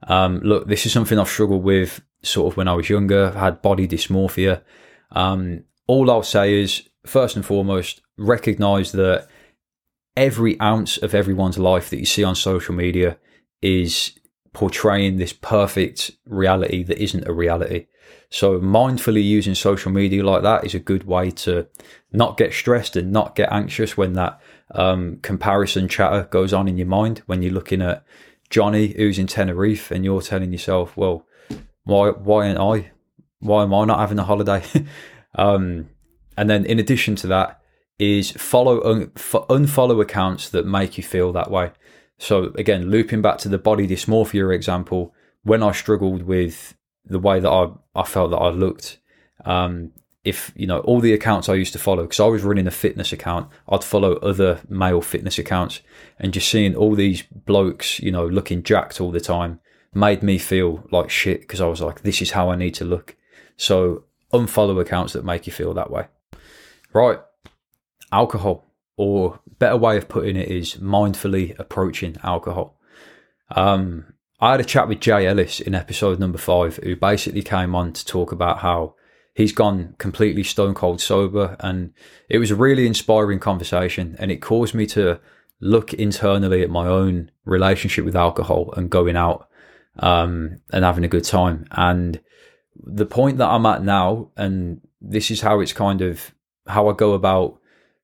Um, 0.08 0.40
look, 0.40 0.68
this 0.68 0.86
is 0.86 0.94
something 0.94 1.20
I've 1.20 1.30
struggled 1.30 1.64
with 1.64 2.02
sort 2.24 2.52
of 2.52 2.58
when 2.58 2.68
I 2.68 2.74
was 2.74 2.90
younger. 2.90 3.34
I 3.36 3.40
had 3.40 3.62
body 3.62 3.88
dysmorphia. 3.88 4.62
Um, 5.12 5.66
all 5.88 6.10
I'll 6.10 6.24
say 6.24 6.62
is, 6.62 6.88
first 7.06 7.36
and 7.36 7.46
foremost, 7.46 8.02
recognize 8.18 8.92
that 8.94 9.28
every 10.16 10.60
ounce 10.60 10.98
of 10.98 11.14
everyone's 11.14 11.60
life 11.60 11.90
that 11.90 12.00
you 12.00 12.06
see 12.06 12.24
on 12.24 12.36
social 12.36 12.74
media 12.74 13.18
is 13.62 14.14
portraying 14.54 15.18
this 15.18 15.34
perfect 15.34 16.12
reality 16.26 16.84
that 16.84 17.02
isn't 17.02 17.28
a 17.28 17.34
reality. 17.34 17.88
So 18.30 18.60
mindfully 18.60 19.24
using 19.24 19.56
social 19.56 19.92
media 19.92 20.24
like 20.24 20.44
that 20.44 20.66
is 20.66 20.74
a 20.74 20.80
good 20.80 21.06
way 21.06 21.32
to 21.32 21.68
not 22.12 22.38
get 22.38 22.54
stressed 22.54 22.96
and 22.96 23.12
not 23.12 23.36
get 23.36 23.52
anxious 23.52 23.98
when 23.98 24.14
that 24.14 24.40
um, 24.74 25.18
comparison 25.22 25.88
chatter 25.88 26.28
goes 26.32 26.54
on 26.54 26.68
in 26.68 26.78
your 26.78 26.88
mind. 26.88 27.22
When 27.26 27.42
you're 27.42 27.54
looking 27.54 27.82
at 27.82 28.06
Johnny 28.50 28.94
who's 28.96 29.20
in 29.20 29.28
Tenerife 29.28 29.92
and 29.92 30.04
you're 30.04 30.22
telling 30.22 30.52
yourself, 30.52 30.96
well, 30.96 31.26
why 31.84 32.10
why 32.10 32.48
aren't 32.48 32.60
I? 32.60 32.92
Why 33.40 33.64
am 33.64 33.74
I 33.74 33.86
not 33.86 34.00
having 34.00 34.20
a 34.20 34.24
holiday? 34.24 34.64
um, 35.36 35.90
and 36.38 36.50
then 36.50 36.66
in 36.66 36.80
addition 36.80 37.16
to 37.18 37.28
that 37.28 37.62
is 37.98 38.32
follow 38.32 38.84
un- 38.84 39.08
unfollow 39.08 40.02
accounts 40.02 40.50
that 40.50 40.66
make 40.66 40.98
you 40.98 41.04
feel 41.04 41.32
that 41.34 41.52
way. 41.52 41.72
So 42.22 42.52
again, 42.54 42.92
looping 42.92 43.24
back 43.24 43.40
to 43.40 43.50
the 43.50 43.58
body 43.58 43.88
dysmorphia 43.88 44.54
example, 44.54 45.12
when 45.42 45.64
I 45.64 45.72
struggled 45.72 46.22
with 46.22 46.76
the 47.04 47.18
way 47.18 47.40
that 47.40 47.50
I, 47.50 47.70
I 47.96 48.04
felt 48.04 48.30
that 48.30 48.38
I 48.38 48.50
looked, 48.50 49.00
um, 49.44 49.92
if 50.24 50.52
you 50.56 50.68
know 50.68 50.82
all 50.82 51.00
the 51.00 51.14
accounts 51.14 51.50
I 51.50 51.56
used 51.56 51.74
to 51.74 51.80
follow, 51.80 52.04
because 52.04 52.20
I 52.20 52.28
was 52.28 52.44
running 52.44 52.68
a 52.68 52.72
fitness 52.72 53.12
account, 53.12 53.50
I'd 53.68 53.84
follow 53.84 54.18
other 54.18 54.62
male 54.70 55.02
fitness 55.02 55.40
accounts, 55.40 55.82
and 56.20 56.32
just 56.32 56.48
seeing 56.48 56.76
all 56.76 56.94
these 56.94 57.24
blokes, 57.24 58.00
you 58.00 58.12
know, 58.12 58.28
looking 58.28 58.62
jacked 58.62 59.02
all 59.02 59.10
the 59.10 59.20
time, 59.20 59.60
made 59.92 60.22
me 60.22 60.38
feel 60.38 60.88
like 60.92 61.10
shit 61.10 61.42
because 61.42 61.60
I 61.60 61.66
was 61.66 61.82
like, 61.82 62.04
this 62.04 62.22
is 62.22 62.32
how 62.32 62.52
I 62.52 62.56
need 62.56 62.76
to 62.76 62.86
look. 62.86 63.16
So 63.58 64.04
unfollow 64.32 64.80
accounts 64.80 65.14
that 65.14 65.26
make 65.26 65.48
you 65.48 65.54
feel 65.54 65.74
that 65.74 65.90
way. 65.90 66.06
Right, 66.94 67.20
alcohol 68.12 68.68
or 68.96 69.40
better 69.62 69.78
way 69.78 69.96
of 69.96 70.10
putting 70.10 70.36
it 70.36 70.48
is 70.50 70.74
mindfully 70.78 71.58
approaching 71.60 72.18
alcohol. 72.24 72.80
Um, 73.56 74.14
I 74.40 74.50
had 74.52 74.60
a 74.60 74.66
chat 74.66 74.88
with 74.88 75.00
Jay 75.00 75.28
Ellis 75.28 75.60
in 75.60 75.76
episode 75.76 76.20
number 76.20 76.40
five, 76.40 76.78
who 76.78 76.96
basically 76.96 77.44
came 77.44 77.76
on 77.76 77.94
to 77.94 78.04
talk 78.04 78.32
about 78.32 78.58
how 78.60 78.96
he's 79.36 79.52
gone 79.52 79.94
completely 80.00 80.42
stone 80.42 80.74
cold 80.74 81.00
sober, 81.00 81.56
and 81.60 81.94
it 82.28 82.40
was 82.40 82.50
a 82.50 82.56
really 82.56 82.88
inspiring 82.88 83.38
conversation, 83.38 84.16
and 84.18 84.32
it 84.32 84.38
caused 84.38 84.74
me 84.74 84.88
to 84.88 85.20
look 85.60 85.94
internally 85.94 86.64
at 86.64 86.72
my 86.72 86.88
own 86.88 87.30
relationship 87.46 88.04
with 88.04 88.16
alcohol 88.16 88.74
and 88.76 88.90
going 88.90 89.16
out 89.16 89.48
um, 90.00 90.60
and 90.74 90.84
having 90.84 91.06
a 91.06 91.14
good 91.16 91.24
time. 91.24 91.68
And 91.70 92.20
the 92.76 93.06
point 93.06 93.38
that 93.38 93.50
I'm 93.50 93.68
at 93.68 93.84
now, 93.84 94.32
and 94.36 94.82
this 95.00 95.30
is 95.30 95.42
how 95.42 95.60
it's 95.60 95.72
kind 95.72 96.02
of 96.02 96.32
how 96.66 96.90
I 96.90 96.94
go 96.94 97.14
about 97.14 97.61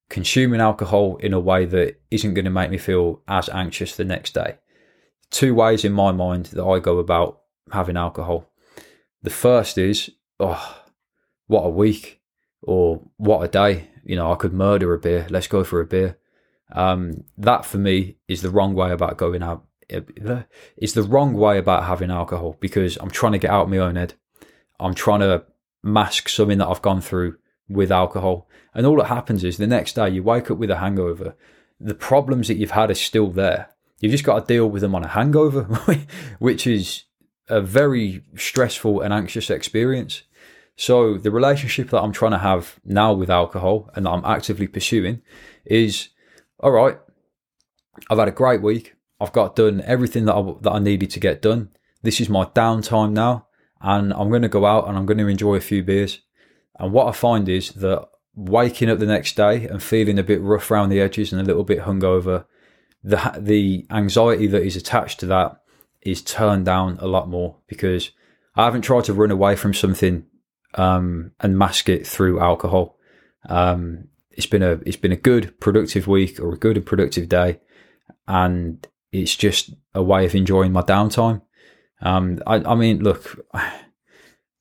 consuming 0.09 0.61
alcohol 0.61 1.17
in 1.17 1.33
a 1.33 1.39
way 1.39 1.65
that 1.65 1.99
isn't 2.11 2.33
going 2.33 2.45
to 2.45 2.51
make 2.51 2.69
me 2.69 2.77
feel 2.77 3.21
as 3.27 3.49
anxious 3.49 3.95
the 3.95 4.05
next 4.05 4.33
day. 4.33 4.57
Two 5.29 5.53
ways 5.53 5.83
in 5.83 5.91
my 5.91 6.11
mind 6.11 6.47
that 6.47 6.63
I 6.63 6.79
go 6.79 6.99
about 6.99 7.41
having 7.71 7.97
alcohol. 7.97 8.49
The 9.23 9.29
first 9.29 9.77
is, 9.77 10.09
oh, 10.39 10.81
what 11.47 11.63
a 11.63 11.69
week 11.69 12.21
or 12.61 13.01
what 13.17 13.41
a 13.41 13.47
day. 13.47 13.89
You 14.05 14.15
know, 14.15 14.31
I 14.31 14.35
could 14.35 14.53
murder 14.53 14.93
a 14.93 14.99
beer. 14.99 15.27
Let's 15.29 15.47
go 15.47 15.63
for 15.63 15.81
a 15.81 15.85
beer. 15.85 16.17
Um, 16.71 17.23
that 17.37 17.65
for 17.65 17.77
me 17.77 18.17
is 18.27 18.41
the 18.41 18.49
wrong 18.49 18.73
way 18.73 18.91
about 18.91 19.17
going 19.17 19.43
out. 19.43 19.65
It's 19.89 20.93
the 20.93 21.03
wrong 21.03 21.33
way 21.33 21.57
about 21.57 21.85
having 21.85 22.11
alcohol 22.11 22.57
because 22.59 22.97
I'm 22.97 23.09
trying 23.09 23.33
to 23.33 23.39
get 23.39 23.51
out 23.51 23.63
of 23.63 23.69
my 23.69 23.77
own 23.77 23.95
head. 23.95 24.13
I'm 24.79 24.93
trying 24.93 25.21
to 25.21 25.43
mask 25.83 26.29
something 26.29 26.57
that 26.57 26.67
I've 26.67 26.81
gone 26.81 27.01
through 27.01 27.37
with 27.69 27.91
alcohol. 27.91 28.47
And 28.74 28.86
all 28.86 28.97
that 28.97 29.05
happens 29.05 29.43
is 29.43 29.57
the 29.57 29.67
next 29.67 29.93
day 29.93 30.09
you 30.09 30.24
wake 30.24 30.51
up 30.51 30.57
with 30.57 30.71
a 30.71 30.77
hangover. 30.77 31.36
The 31.79 31.95
problems 31.95 32.47
that 32.47 32.57
you've 32.57 32.71
had 32.71 32.91
are 32.91 32.95
still 32.95 33.29
there. 33.29 33.69
You've 34.00 34.12
just 34.12 34.24
got 34.24 34.39
to 34.39 34.53
deal 34.53 34.69
with 34.69 34.81
them 34.81 34.95
on 34.95 35.03
a 35.03 35.09
hangover, 35.09 35.63
which 36.39 36.67
is 36.67 37.03
a 37.50 37.62
very 37.62 38.24
stressful 38.36 39.01
and 39.01 39.13
anxious 39.13 39.50
experience. 39.50 40.24
So 40.75 41.17
the 41.17 41.31
relationship 41.31 41.89
that 41.89 42.01
I'm 42.01 42.12
trying 42.12 42.33
to 42.33 42.38
have 42.38 42.79
now 42.86 43.13
with 43.13 43.29
alcohol 43.29 43.89
and 43.95 44.05
that 44.05 44.12
I'm 44.12 44.25
actively 44.25 44.67
pursuing 44.67 45.21
is 45.65 46.09
all 46.59 46.71
right. 46.71 47.00
I've 48.09 48.19
had 48.19 48.27
a 48.27 48.31
great 48.31 48.62
week. 48.62 48.93
I've 49.19 49.31
got 49.31 49.55
done 49.55 49.81
everything 49.81 50.25
that 50.25 50.36
I, 50.36 50.53
that 50.62 50.71
I 50.71 50.79
needed 50.79 51.09
to 51.12 51.19
get 51.19 51.41
done. 51.41 51.69
This 52.03 52.21
is 52.21 52.29
my 52.29 52.45
downtime 52.45 53.12
now, 53.12 53.47
and 53.81 54.13
I'm 54.13 54.29
going 54.29 54.43
to 54.43 54.47
go 54.47 54.65
out 54.65 54.88
and 54.88 54.95
I'm 54.95 55.07
going 55.07 55.17
to 55.17 55.27
enjoy 55.27 55.55
a 55.55 55.62
few 55.62 55.83
beers. 55.83 56.21
And 56.79 56.93
what 56.93 57.07
I 57.07 57.12
find 57.12 57.50
is 57.50 57.72
that 57.72 58.07
waking 58.36 58.89
up 58.89 59.00
the 59.00 59.05
next 59.05 59.36
day 59.36 59.67
and 59.67 59.81
feeling 59.81 60.19
a 60.19 60.24
bit 60.24 60.41
rough 60.41 60.69
around 60.69 60.89
the 60.89 61.01
edges 61.01 61.31
and 61.31 61.41
a 61.41 61.46
little 61.46 61.63
bit 61.63 61.81
hungover, 61.81 62.46
the 63.03 63.34
the 63.39 63.86
anxiety 63.89 64.48
that 64.48 64.63
is 64.63 64.75
attached 64.75 65.19
to 65.22 65.25
that 65.27 65.62
is 66.01 66.22
turned 66.22 66.65
down 66.65 66.98
a 67.00 67.07
lot 67.07 67.27
more 67.27 67.57
because 67.67 68.12
I 68.55 68.65
haven't 68.65 68.84
tried 68.84 69.05
to 69.05 69.13
run 69.13 69.31
away 69.31 69.55
from 69.55 69.74
something 69.74 70.25
um, 70.75 71.31
and 71.39 71.57
mask 71.57 71.89
it 71.89 72.05
through 72.05 72.39
alcohol. 72.39 72.98
Um, 73.50 74.10
it's 74.31 74.46
been 74.46 74.63
a 74.63 74.74
it's 74.86 74.98
been 74.98 75.12
a 75.12 75.17
good 75.17 75.60
productive 75.60 76.07
week 76.07 76.39
or 76.39 76.53
a 76.53 76.57
good 76.57 76.77
and 76.77 76.86
productive 76.86 77.27
day, 77.27 77.60
and 78.27 78.86
it's 79.12 79.36
just 79.36 79.72
a 79.93 80.03
way 80.03 80.25
of 80.25 80.36
enjoying 80.36 80.72
my 80.72 80.81
downtime. 80.81 81.41
Um, 82.01 82.39
I, 82.46 82.55
I 82.57 82.75
mean, 82.75 83.00
look, 83.00 83.39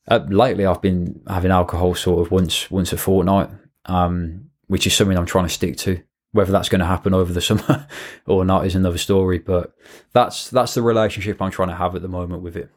uh, 0.09 0.25
lately, 0.29 0.67
I've 0.67 0.83
been 0.83 1.23
having 1.27 1.51
alcohol 1.51 1.95
sort 1.95 2.25
of 2.25 2.31
once 2.31 2.71
once 2.71 2.93
a 2.93 2.97
fortnight, 2.97 3.51
um, 3.87 4.51
which 4.67 4.87
is 4.87 4.95
something 4.95 5.17
I'm 5.17 5.27
trying 5.27 5.47
to 5.47 5.53
stick 5.53 5.77
to. 5.79 6.03
Whether 6.33 6.53
that's 6.53 6.69
going 6.69 6.81
to 6.81 6.87
happen 6.87 7.15
over 7.15 7.33
the 7.33 7.41
summer 7.41 7.87
or 8.27 8.45
not 8.45 8.67
is 8.67 8.75
another 8.75 8.99
story. 8.99 9.39
But 9.39 9.75
that's 10.13 10.51
that's 10.51 10.75
the 10.75 10.83
relationship 10.83 11.43
I'm 11.43 11.51
trying 11.51 11.71
to 11.71 11.77
have 11.77 11.95
at 11.97 12.03
the 12.03 12.09
moment 12.09 12.43
with 12.43 12.57
it. 12.57 12.71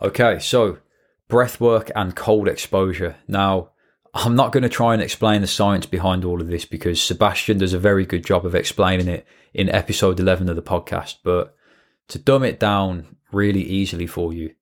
Okay, 0.00 0.38
so 0.38 0.78
breath 1.28 1.60
work 1.60 1.90
and 1.96 2.14
cold 2.14 2.48
exposure. 2.48 3.16
Now, 3.26 3.70
I'm 4.14 4.36
not 4.36 4.52
going 4.52 4.62
to 4.62 4.68
try 4.68 4.94
and 4.94 5.02
explain 5.02 5.40
the 5.40 5.46
science 5.46 5.86
behind 5.86 6.24
all 6.24 6.40
of 6.40 6.48
this 6.48 6.64
because 6.64 7.02
Sebastian 7.02 7.58
does 7.58 7.72
a 7.72 7.78
very 7.78 8.06
good 8.06 8.24
job 8.24 8.46
of 8.46 8.54
explaining 8.54 9.08
it 9.08 9.26
in 9.52 9.68
episode 9.68 10.20
11 10.20 10.48
of 10.48 10.56
the 10.56 10.62
podcast. 10.62 11.16
But 11.24 11.56
to 12.08 12.18
dumb 12.18 12.44
it 12.44 12.60
down 12.60 13.16
really 13.32 13.62
easily 13.62 14.06
for 14.06 14.32
you, 14.32 14.54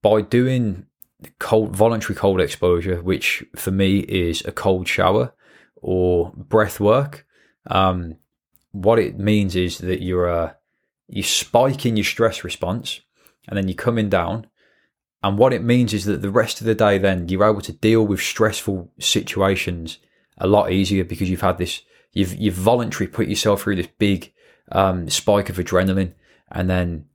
by 0.00 0.22
doing 0.22 0.86
cold 1.38 1.74
voluntary 1.74 2.14
cold 2.14 2.40
exposure, 2.40 3.02
which 3.02 3.44
for 3.56 3.70
me 3.70 4.00
is 4.00 4.44
a 4.44 4.52
cold 4.52 4.88
shower 4.88 5.32
or 5.76 6.32
breath 6.36 6.80
work. 6.80 7.26
Um, 7.66 8.16
what 8.72 8.98
it 8.98 9.18
means 9.18 9.56
is 9.56 9.78
that 9.78 10.02
you're 10.02 10.30
uh, 10.30 10.52
you 11.08 11.22
spike 11.22 11.84
in 11.86 11.96
your 11.96 12.04
stress 12.04 12.44
response, 12.44 13.00
and 13.48 13.56
then 13.56 13.68
you're 13.68 13.74
coming 13.74 14.08
down. 14.08 14.46
And 15.24 15.38
what 15.38 15.52
it 15.52 15.62
means 15.62 15.94
is 15.94 16.04
that 16.06 16.20
the 16.20 16.30
rest 16.30 16.60
of 16.60 16.66
the 16.66 16.74
day, 16.74 16.98
then 16.98 17.28
you're 17.28 17.48
able 17.48 17.60
to 17.60 17.72
deal 17.72 18.04
with 18.04 18.20
stressful 18.20 18.90
situations 18.98 19.98
a 20.38 20.48
lot 20.48 20.72
easier 20.72 21.04
because 21.04 21.30
you've 21.30 21.42
had 21.42 21.58
this 21.58 21.82
You've 22.12 22.34
you've 22.34 22.54
voluntarily 22.54 23.10
put 23.10 23.28
yourself 23.28 23.62
through 23.62 23.76
this 23.76 23.88
big 23.98 24.32
um, 24.70 25.08
spike 25.08 25.48
of 25.48 25.56
adrenaline, 25.56 26.12
and 26.50 26.68
then 26.68 27.06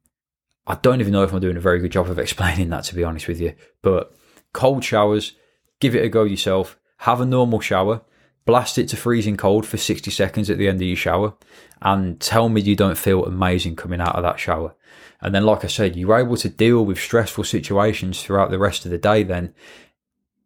I 0.67 0.75
don't 0.75 0.99
even 0.99 1.13
know 1.13 1.23
if 1.23 1.33
I'm 1.33 1.39
doing 1.39 1.57
a 1.57 1.61
very 1.61 1.79
good 1.79 1.93
job 1.93 2.09
of 2.09 2.19
explaining 2.19 2.69
that 2.69 2.83
to 2.85 2.95
be 2.95 3.03
honest 3.03 3.27
with 3.27 3.39
you. 3.39 3.55
But 3.81 4.13
cold 4.53 4.83
showers, 4.83 5.33
give 5.79 5.95
it 5.95 6.03
a 6.03 6.09
go 6.09 6.23
yourself. 6.23 6.77
Have 7.01 7.21
a 7.21 7.25
normal 7.25 7.59
shower, 7.59 8.01
blast 8.45 8.77
it 8.77 8.89
to 8.89 8.97
freezing 8.97 9.37
cold 9.37 9.65
for 9.65 9.77
60 9.77 10.09
seconds 10.11 10.49
at 10.49 10.57
the 10.57 10.67
end 10.67 10.81
of 10.81 10.87
your 10.87 10.95
shower, 10.95 11.35
and 11.81 12.19
tell 12.19 12.49
me 12.49 12.61
you 12.61 12.75
don't 12.75 12.97
feel 12.97 13.23
amazing 13.23 13.75
coming 13.75 14.01
out 14.01 14.15
of 14.15 14.23
that 14.23 14.39
shower. 14.39 14.75
And 15.21 15.33
then, 15.33 15.45
like 15.45 15.63
I 15.63 15.67
said, 15.67 15.95
you're 15.95 16.17
able 16.17 16.37
to 16.37 16.49
deal 16.49 16.83
with 16.83 16.99
stressful 16.99 17.43
situations 17.43 18.21
throughout 18.21 18.49
the 18.49 18.59
rest 18.59 18.85
of 18.85 18.91
the 18.91 18.97
day. 18.97 19.23
Then, 19.23 19.53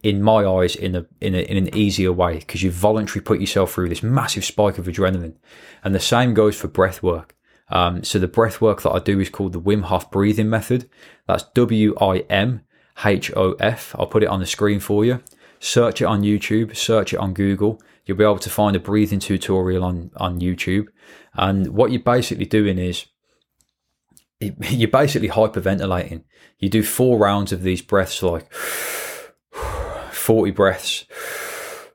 in 0.03 0.21
my 0.21 0.45
eyes, 0.45 0.75
in 0.75 0.95
a 0.95 1.05
in, 1.19 1.35
a, 1.35 1.39
in 1.39 1.57
an 1.57 1.75
easier 1.75 2.11
way 2.11 2.39
because 2.39 2.63
you've 2.63 2.73
voluntarily 2.73 3.21
put 3.21 3.39
yourself 3.39 3.73
through 3.73 3.89
this 3.89 4.03
massive 4.03 4.45
spike 4.45 4.77
of 4.77 4.87
adrenaline. 4.87 5.35
And 5.83 5.93
the 5.95 5.99
same 5.99 6.33
goes 6.33 6.55
for 6.55 6.67
breath 6.67 7.03
work. 7.03 7.35
Um, 7.71 8.03
so 8.03 8.19
the 8.19 8.27
breath 8.27 8.61
work 8.61 8.81
that 8.81 8.91
I 8.91 8.99
do 8.99 9.19
is 9.19 9.29
called 9.29 9.53
the 9.53 9.61
Wim 9.61 9.83
Hof 9.83 10.11
breathing 10.11 10.49
method. 10.49 10.89
That's 11.27 11.43
W 11.55 11.95
I 11.99 12.19
M 12.29 12.61
H 13.03 13.31
O 13.35 13.53
F. 13.53 13.95
I'll 13.97 14.07
put 14.07 14.23
it 14.23 14.29
on 14.29 14.39
the 14.39 14.45
screen 14.45 14.79
for 14.79 15.05
you. 15.05 15.21
Search 15.59 16.01
it 16.01 16.05
on 16.05 16.23
YouTube, 16.23 16.75
search 16.75 17.13
it 17.13 17.19
on 17.19 17.33
Google. 17.33 17.81
You'll 18.05 18.17
be 18.17 18.23
able 18.23 18.39
to 18.39 18.49
find 18.49 18.75
a 18.75 18.79
breathing 18.79 19.19
tutorial 19.19 19.83
on, 19.83 20.11
on 20.17 20.39
YouTube. 20.39 20.87
And 21.35 21.67
what 21.67 21.91
you're 21.91 22.01
basically 22.01 22.45
doing 22.45 22.77
is 22.77 23.05
you're 24.39 24.89
basically 24.89 25.29
hyperventilating. 25.29 26.23
You 26.57 26.69
do 26.69 26.83
four 26.83 27.17
rounds 27.17 27.51
of 27.51 27.63
these 27.63 27.81
breaths, 27.81 28.21
like 28.23 28.51
40 30.11 30.51
breaths, 30.51 31.05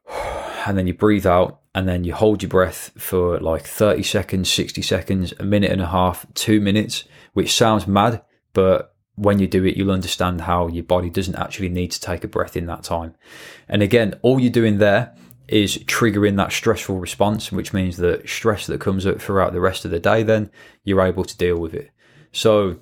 and 0.67 0.79
then 0.79 0.87
you 0.87 0.95
breathe 0.95 1.27
out, 1.27 1.61
and 1.77 1.87
then 1.87 2.05
you 2.05 2.15
hold 2.15 2.43
your 2.43 2.49
breath 2.49 2.91
for 2.97 3.39
like 3.39 3.67
30 3.67 4.03
seconds, 4.03 4.51
60 4.51 4.81
seconds, 4.81 5.35
a 5.39 5.45
minute 5.45 5.71
and 5.71 5.83
a 5.83 5.87
half, 5.87 6.25
two 6.33 6.59
minutes, 6.59 7.05
which 7.35 7.53
sounds 7.53 7.87
mad, 7.87 8.23
but 8.55 8.95
when 9.17 9.39
you 9.39 9.47
do 9.47 9.63
it, 9.63 9.77
you'll 9.77 9.91
understand 9.91 10.41
how 10.41 10.69
your 10.69 10.85
body 10.85 11.11
doesn't 11.11 11.37
actually 11.37 11.69
need 11.69 11.91
to 11.91 12.01
take 12.01 12.25
a 12.25 12.29
breath 12.29 12.57
in 12.57 12.65
that 12.65 12.83
time. 12.83 13.15
And 13.69 13.83
again, 13.83 14.19
all 14.23 14.41
you're 14.41 14.51
doing 14.51 14.79
there 14.79 15.15
is 15.49 15.77
triggering 15.77 16.39
that 16.39 16.51
stressful 16.51 16.99
response, 16.99 17.53
which 17.53 17.75
means 17.75 17.99
that 17.99 18.27
stress 18.27 18.67
that 18.69 18.81
comes 18.81 19.05
up 19.05 19.21
throughout 19.21 19.53
the 19.53 19.61
rest 19.61 19.85
of 19.85 19.91
the 19.91 20.01
day, 20.01 20.23
then 20.23 20.51
you're 20.83 21.03
able 21.03 21.27
to 21.27 21.37
deal 21.37 21.59
with 21.59 21.75
it. 21.75 21.91
So 22.33 22.79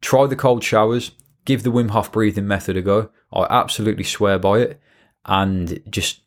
try 0.00 0.26
the 0.26 0.34
cold 0.34 0.64
showers, 0.64 1.12
give 1.44 1.62
the 1.62 1.70
Wim 1.70 1.90
Hof 1.90 2.10
breathing 2.10 2.48
method 2.48 2.76
a 2.76 2.82
go. 2.82 3.10
I 3.32 3.46
absolutely 3.48 4.02
swear 4.02 4.40
by 4.40 4.58
it. 4.58 4.80
And 5.24 5.80
just 5.88 6.22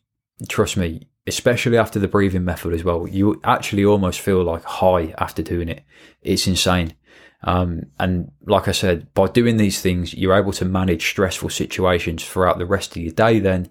trust 0.48 0.78
me, 0.78 1.08
especially 1.26 1.76
after 1.76 1.98
the 1.98 2.08
breathing 2.08 2.44
method 2.44 2.72
as 2.72 2.84
well, 2.84 3.06
you 3.06 3.40
actually 3.44 3.84
almost 3.84 4.20
feel 4.20 4.42
like 4.42 4.64
high 4.64 5.14
after 5.18 5.42
doing 5.42 5.68
it. 5.68 5.84
It's 6.22 6.46
insane. 6.46 6.94
Um, 7.42 7.86
and 7.98 8.30
like 8.46 8.68
I 8.68 8.72
said, 8.72 9.12
by 9.14 9.26
doing 9.26 9.56
these 9.56 9.80
things, 9.80 10.14
you're 10.14 10.36
able 10.36 10.52
to 10.52 10.64
manage 10.64 11.06
stressful 11.08 11.50
situations 11.50 12.24
throughout 12.24 12.58
the 12.58 12.66
rest 12.66 12.96
of 12.96 13.02
your 13.02 13.12
day, 13.12 13.38
then 13.38 13.70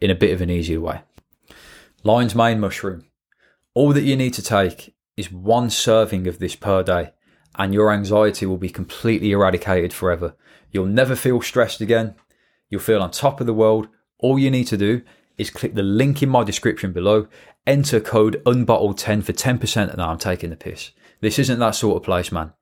in 0.00 0.10
a 0.10 0.14
bit 0.14 0.32
of 0.32 0.40
an 0.40 0.50
easier 0.50 0.80
way. 0.80 1.00
Lion's 2.02 2.34
mane 2.34 2.60
mushroom. 2.60 3.04
All 3.74 3.92
that 3.92 4.04
you 4.04 4.16
need 4.16 4.34
to 4.34 4.42
take 4.42 4.94
is 5.16 5.32
one 5.32 5.70
serving 5.70 6.26
of 6.26 6.38
this 6.38 6.54
per 6.54 6.82
day 6.82 7.12
and 7.56 7.72
your 7.72 7.92
anxiety 7.92 8.46
will 8.46 8.58
be 8.58 8.68
completely 8.68 9.32
eradicated 9.32 9.92
forever. 9.92 10.36
You'll 10.70 10.86
never 10.86 11.16
feel 11.16 11.40
stressed 11.40 11.80
again. 11.80 12.14
You'll 12.68 12.80
feel 12.80 13.02
on 13.02 13.10
top 13.10 13.40
of 13.40 13.46
the 13.46 13.54
world. 13.54 13.88
All 14.18 14.38
you 14.38 14.50
need 14.50 14.66
to 14.68 14.76
do 14.76 15.02
is 15.38 15.50
click 15.50 15.74
the 15.74 15.82
link 15.82 16.22
in 16.22 16.28
my 16.28 16.44
description 16.44 16.92
below, 16.92 17.28
enter 17.66 18.00
code 18.00 18.42
unbottled10 18.44 19.22
for 19.24 19.32
10%. 19.32 19.92
And 19.92 20.00
I'm 20.00 20.18
taking 20.18 20.50
the 20.50 20.56
piss. 20.56 20.90
This 21.20 21.38
isn't 21.38 21.58
that 21.58 21.74
sort 21.74 21.96
of 21.96 22.02
place, 22.02 22.32
man. 22.32 22.52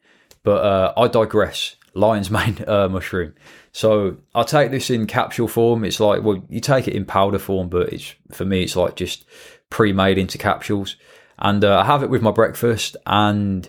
But 0.43 0.64
uh, 0.64 0.93
I 0.97 1.09
digress. 1.09 1.76
Lion's 1.95 2.31
mane 2.31 2.64
uh, 2.66 2.88
mushroom. 2.88 3.35
So 3.73 4.19
I 4.35 4.43
take 4.43 4.71
this 4.71 4.90
in 4.90 5.07
capsule 5.07 5.49
form. 5.49 5.85
It's 5.85 6.00
like, 6.00 6.23
well, 6.23 6.45
you 6.49 6.61
take 6.61 6.88
it 6.88 6.94
in 6.94 7.05
powder 7.05 7.38
form, 7.38 7.68
but 7.68 7.92
it's 7.92 8.14
for 8.31 8.44
me, 8.44 8.62
it's 8.62 8.77
like 8.77 8.96
just 8.96 9.25
pre-made 9.70 10.18
into 10.18 10.38
capsules. 10.38 10.96
And 11.38 11.64
uh, 11.64 11.81
I 11.81 11.85
have 11.85 12.03
it 12.03 12.11
with 12.11 12.22
my 12.22 12.31
breakfast, 12.31 12.96
and 13.07 13.68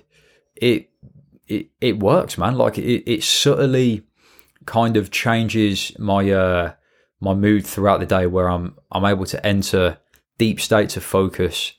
it 0.56 0.91
it 1.47 1.69
it 1.82 1.99
works, 1.99 2.38
man. 2.38 2.56
Like 2.56 2.77
it, 2.77 3.12
it 3.12 3.23
subtly 3.23 4.03
kind 4.67 4.97
of 4.97 5.10
changes 5.10 5.97
my 5.97 6.29
uh 6.29 6.73
my 7.19 7.34
mood 7.34 7.65
throughout 7.65 7.99
the 7.99 8.06
day, 8.06 8.28
where 8.28 8.49
I'm 8.49 8.75
I'm 8.91 9.06
able 9.06 9.25
to 9.25 9.45
enter 9.45 9.97
deep 10.38 10.60
states 10.60 10.97
of 10.97 11.04
focus 11.04 11.73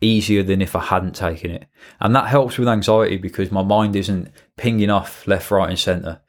easier 0.00 0.42
than 0.42 0.60
if 0.60 0.76
I 0.76 0.80
hadn't 0.80 1.14
taken 1.14 1.50
it, 1.50 1.66
and 2.00 2.14
that 2.14 2.26
helps 2.26 2.58
with 2.58 2.68
anxiety 2.68 3.16
because 3.16 3.50
my 3.50 3.62
mind 3.62 3.96
isn't 3.96 4.30
pinging 4.56 4.90
off 4.90 5.26
left, 5.26 5.50
right, 5.50 5.70
and 5.70 5.78
centre. 5.78 6.20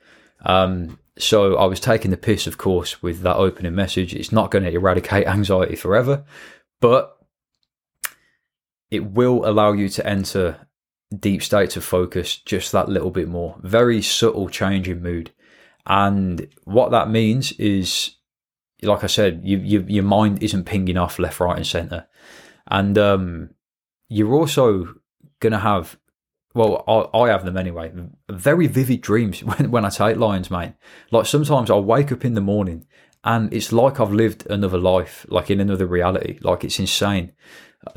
Um, 0.46 1.00
so 1.18 1.56
I 1.56 1.66
was 1.66 1.80
taking 1.80 2.12
the 2.12 2.18
piss, 2.18 2.46
of 2.46 2.58
course, 2.58 3.02
with 3.02 3.22
that 3.22 3.38
opening 3.38 3.76
message. 3.76 4.14
It's 4.14 4.32
not 4.32 4.52
going 4.52 4.64
to 4.64 4.72
eradicate 4.72 5.28
anxiety 5.28 5.76
forever, 5.76 6.26
but 6.82 7.18
it 8.92 9.12
will 9.12 9.48
allow 9.48 9.72
you 9.72 9.90
to 9.90 10.08
enter 10.08 10.68
deep 11.18 11.44
states 11.44 11.78
of 11.78 11.84
focus 11.84 12.38
just 12.38 12.72
that 12.72 12.90
little 12.90 13.12
bit 13.12 13.28
more. 13.28 13.58
Very 13.62 14.02
subtle 14.02 14.50
change 14.50 14.90
in 14.90 15.02
mood. 15.02 15.32
And 15.86 16.48
what 16.64 16.92
that 16.92 17.10
means 17.10 17.52
is, 17.54 18.16
like 18.82 19.04
I 19.04 19.08
said, 19.08 19.42
you, 19.44 19.58
you, 19.58 19.86
your 19.88 20.04
mind 20.04 20.44
isn't 20.44 20.66
pinging 20.66 20.98
off 20.98 21.20
left, 21.20 21.40
right, 21.40 21.58
and 21.58 21.68
center. 21.68 22.08
And 22.68 22.98
um, 22.98 23.50
you're 24.10 24.34
also 24.34 24.96
going 25.40 25.54
to 25.54 25.60
have, 25.60 25.98
well, 26.54 26.84
I, 26.88 27.18
I, 27.18 27.30
have 27.30 27.46
them 27.46 27.58
anyway, 27.58 27.92
very 28.30 28.68
vivid 28.68 29.02
dreams 29.02 29.44
when, 29.44 29.72
when 29.72 29.86
I 29.86 29.90
take 29.90 30.18
Lion's 30.18 30.52
mane. 30.52 30.76
Like 31.12 31.26
sometimes 31.26 31.70
I'll 31.70 31.84
wake 31.84 32.12
up 32.12 32.26
in 32.26 32.34
the 32.34 32.42
morning 32.42 32.88
and 33.24 33.52
it's 33.54 33.72
like 33.72 34.00
I've 34.00 34.14
lived 34.14 34.46
another 34.48 34.78
life, 34.78 35.26
like 35.30 35.50
in 35.50 35.60
another 35.60 35.88
reality. 35.88 36.40
Like 36.42 36.64
it's 36.64 36.80
insane. 36.80 37.34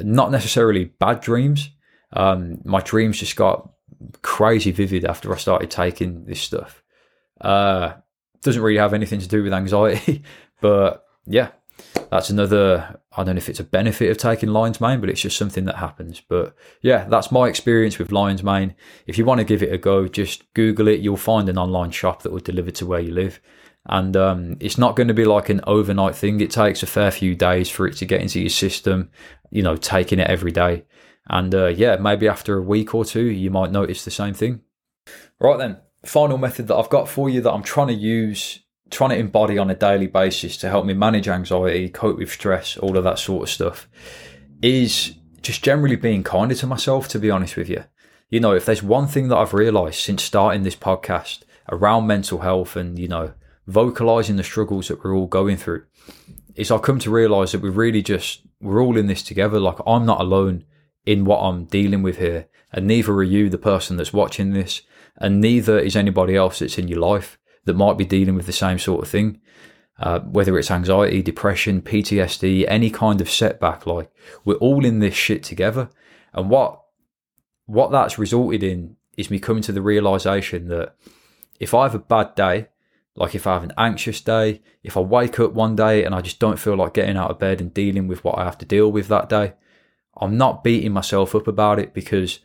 Not 0.00 0.30
necessarily 0.30 0.84
bad 0.84 1.20
dreams, 1.20 1.70
um, 2.12 2.60
my 2.64 2.80
dreams 2.80 3.18
just 3.18 3.36
got 3.36 3.70
crazy 4.22 4.70
vivid 4.70 5.04
after 5.04 5.32
I 5.32 5.38
started 5.38 5.70
taking 5.70 6.24
this 6.24 6.40
stuff. 6.40 6.82
Uh, 7.40 7.94
doesn't 8.42 8.62
really 8.62 8.78
have 8.78 8.94
anything 8.94 9.20
to 9.20 9.28
do 9.28 9.42
with 9.42 9.52
anxiety, 9.52 10.22
but 10.60 11.04
yeah, 11.26 11.50
that's 12.10 12.30
another. 12.30 13.00
I 13.12 13.24
don't 13.24 13.34
know 13.34 13.38
if 13.38 13.48
it's 13.48 13.60
a 13.60 13.64
benefit 13.64 14.10
of 14.10 14.18
taking 14.18 14.50
lion's 14.50 14.80
mane, 14.80 15.00
but 15.00 15.10
it's 15.10 15.20
just 15.20 15.36
something 15.36 15.64
that 15.64 15.76
happens. 15.76 16.20
But 16.20 16.54
yeah, 16.82 17.04
that's 17.04 17.32
my 17.32 17.48
experience 17.48 17.98
with 17.98 18.12
lion's 18.12 18.42
mane. 18.42 18.74
If 19.06 19.18
you 19.18 19.24
want 19.24 19.38
to 19.38 19.44
give 19.44 19.62
it 19.62 19.72
a 19.72 19.78
go, 19.78 20.08
just 20.08 20.52
Google 20.54 20.88
it. 20.88 21.00
You'll 21.00 21.16
find 21.16 21.48
an 21.48 21.58
online 21.58 21.90
shop 21.90 22.22
that 22.22 22.32
will 22.32 22.40
deliver 22.40 22.70
to 22.72 22.86
where 22.86 23.00
you 23.00 23.12
live. 23.12 23.40
And 23.86 24.16
um, 24.16 24.56
it's 24.60 24.78
not 24.78 24.96
going 24.96 25.08
to 25.08 25.14
be 25.14 25.24
like 25.24 25.48
an 25.48 25.60
overnight 25.66 26.14
thing. 26.14 26.40
It 26.40 26.50
takes 26.50 26.82
a 26.82 26.86
fair 26.86 27.10
few 27.10 27.34
days 27.34 27.70
for 27.70 27.86
it 27.86 27.96
to 27.96 28.06
get 28.06 28.20
into 28.20 28.40
your 28.40 28.50
system. 28.50 29.10
You 29.50 29.62
know, 29.62 29.76
taking 29.76 30.18
it 30.18 30.28
every 30.28 30.52
day. 30.52 30.84
And 31.28 31.54
uh, 31.54 31.66
yeah, 31.66 31.96
maybe 31.96 32.28
after 32.28 32.56
a 32.56 32.62
week 32.62 32.94
or 32.94 33.04
two, 33.04 33.24
you 33.24 33.50
might 33.50 33.70
notice 33.70 34.04
the 34.04 34.10
same 34.10 34.34
thing. 34.34 34.62
Right 35.40 35.58
then, 35.58 35.78
final 36.04 36.38
method 36.38 36.68
that 36.68 36.76
I've 36.76 36.88
got 36.88 37.08
for 37.08 37.28
you 37.28 37.40
that 37.42 37.52
I'm 37.52 37.62
trying 37.62 37.88
to 37.88 37.94
use, 37.94 38.60
trying 38.90 39.10
to 39.10 39.18
embody 39.18 39.58
on 39.58 39.70
a 39.70 39.74
daily 39.74 40.06
basis 40.06 40.56
to 40.58 40.68
help 40.68 40.86
me 40.86 40.94
manage 40.94 41.28
anxiety, 41.28 41.88
cope 41.88 42.18
with 42.18 42.30
stress, 42.30 42.76
all 42.76 42.96
of 42.96 43.04
that 43.04 43.18
sort 43.18 43.44
of 43.44 43.50
stuff, 43.50 43.88
is 44.62 45.14
just 45.42 45.62
generally 45.62 45.96
being 45.96 46.22
kinder 46.22 46.54
to 46.54 46.66
myself, 46.66 47.08
to 47.08 47.18
be 47.18 47.30
honest 47.30 47.56
with 47.56 47.68
you. 47.68 47.84
You 48.28 48.40
know, 48.40 48.52
if 48.52 48.66
there's 48.66 48.82
one 48.82 49.06
thing 49.06 49.28
that 49.28 49.36
I've 49.36 49.54
realized 49.54 50.00
since 50.00 50.22
starting 50.22 50.62
this 50.62 50.76
podcast 50.76 51.42
around 51.70 52.06
mental 52.06 52.40
health 52.40 52.76
and, 52.76 52.98
you 52.98 53.08
know, 53.08 53.32
vocalizing 53.66 54.36
the 54.36 54.42
struggles 54.44 54.88
that 54.88 55.02
we're 55.02 55.14
all 55.14 55.26
going 55.26 55.56
through, 55.56 55.84
is 56.54 56.70
I've 56.70 56.82
come 56.82 56.98
to 57.00 57.10
realize 57.10 57.52
that 57.52 57.62
we're 57.62 57.70
really 57.70 58.02
just, 58.02 58.42
we're 58.60 58.82
all 58.82 58.96
in 58.96 59.06
this 59.06 59.22
together. 59.22 59.60
Like, 59.60 59.78
I'm 59.86 60.04
not 60.04 60.20
alone 60.20 60.64
in 61.06 61.24
what 61.24 61.40
I'm 61.40 61.64
dealing 61.66 62.02
with 62.02 62.18
here. 62.18 62.48
And 62.72 62.86
neither 62.86 63.12
are 63.12 63.22
you, 63.22 63.48
the 63.48 63.58
person 63.58 63.96
that's 63.96 64.12
watching 64.12 64.52
this, 64.52 64.82
and 65.16 65.40
neither 65.40 65.78
is 65.78 65.96
anybody 65.96 66.36
else 66.36 66.58
that's 66.58 66.78
in 66.78 66.88
your 66.88 67.00
life 67.00 67.38
that 67.68 67.76
might 67.76 67.98
be 67.98 68.04
dealing 68.06 68.34
with 68.34 68.46
the 68.46 68.52
same 68.52 68.78
sort 68.78 69.02
of 69.02 69.08
thing. 69.08 69.40
Uh, 70.00 70.20
whether 70.20 70.56
it's 70.56 70.70
anxiety, 70.70 71.22
depression, 71.22 71.82
PTSD, 71.82 72.64
any 72.68 72.88
kind 72.88 73.20
of 73.20 73.28
setback, 73.28 73.84
like 73.84 74.10
we're 74.44 74.54
all 74.54 74.84
in 74.84 75.00
this 75.00 75.14
shit 75.14 75.42
together. 75.42 75.90
And 76.32 76.48
what 76.50 76.82
what 77.66 77.90
that's 77.90 78.18
resulted 78.18 78.62
in 78.62 78.96
is 79.16 79.30
me 79.30 79.38
coming 79.38 79.62
to 79.64 79.72
the 79.72 79.82
realization 79.82 80.68
that 80.68 80.94
if 81.60 81.74
I 81.74 81.82
have 81.82 81.94
a 81.94 81.98
bad 81.98 82.34
day, 82.36 82.68
like 83.16 83.34
if 83.34 83.46
I 83.46 83.54
have 83.54 83.64
an 83.64 83.72
anxious 83.76 84.20
day, 84.20 84.62
if 84.82 84.96
I 84.96 85.00
wake 85.00 85.40
up 85.40 85.52
one 85.52 85.74
day 85.74 86.04
and 86.04 86.14
I 86.14 86.20
just 86.20 86.38
don't 86.38 86.58
feel 86.58 86.76
like 86.76 86.94
getting 86.94 87.16
out 87.16 87.30
of 87.32 87.40
bed 87.40 87.60
and 87.60 87.74
dealing 87.74 88.06
with 88.06 88.24
what 88.24 88.38
I 88.38 88.44
have 88.44 88.56
to 88.58 88.64
deal 88.64 88.90
with 88.90 89.08
that 89.08 89.28
day, 89.28 89.54
I'm 90.16 90.38
not 90.38 90.64
beating 90.64 90.92
myself 90.92 91.34
up 91.34 91.48
about 91.48 91.78
it 91.80 91.92
because 91.92 92.38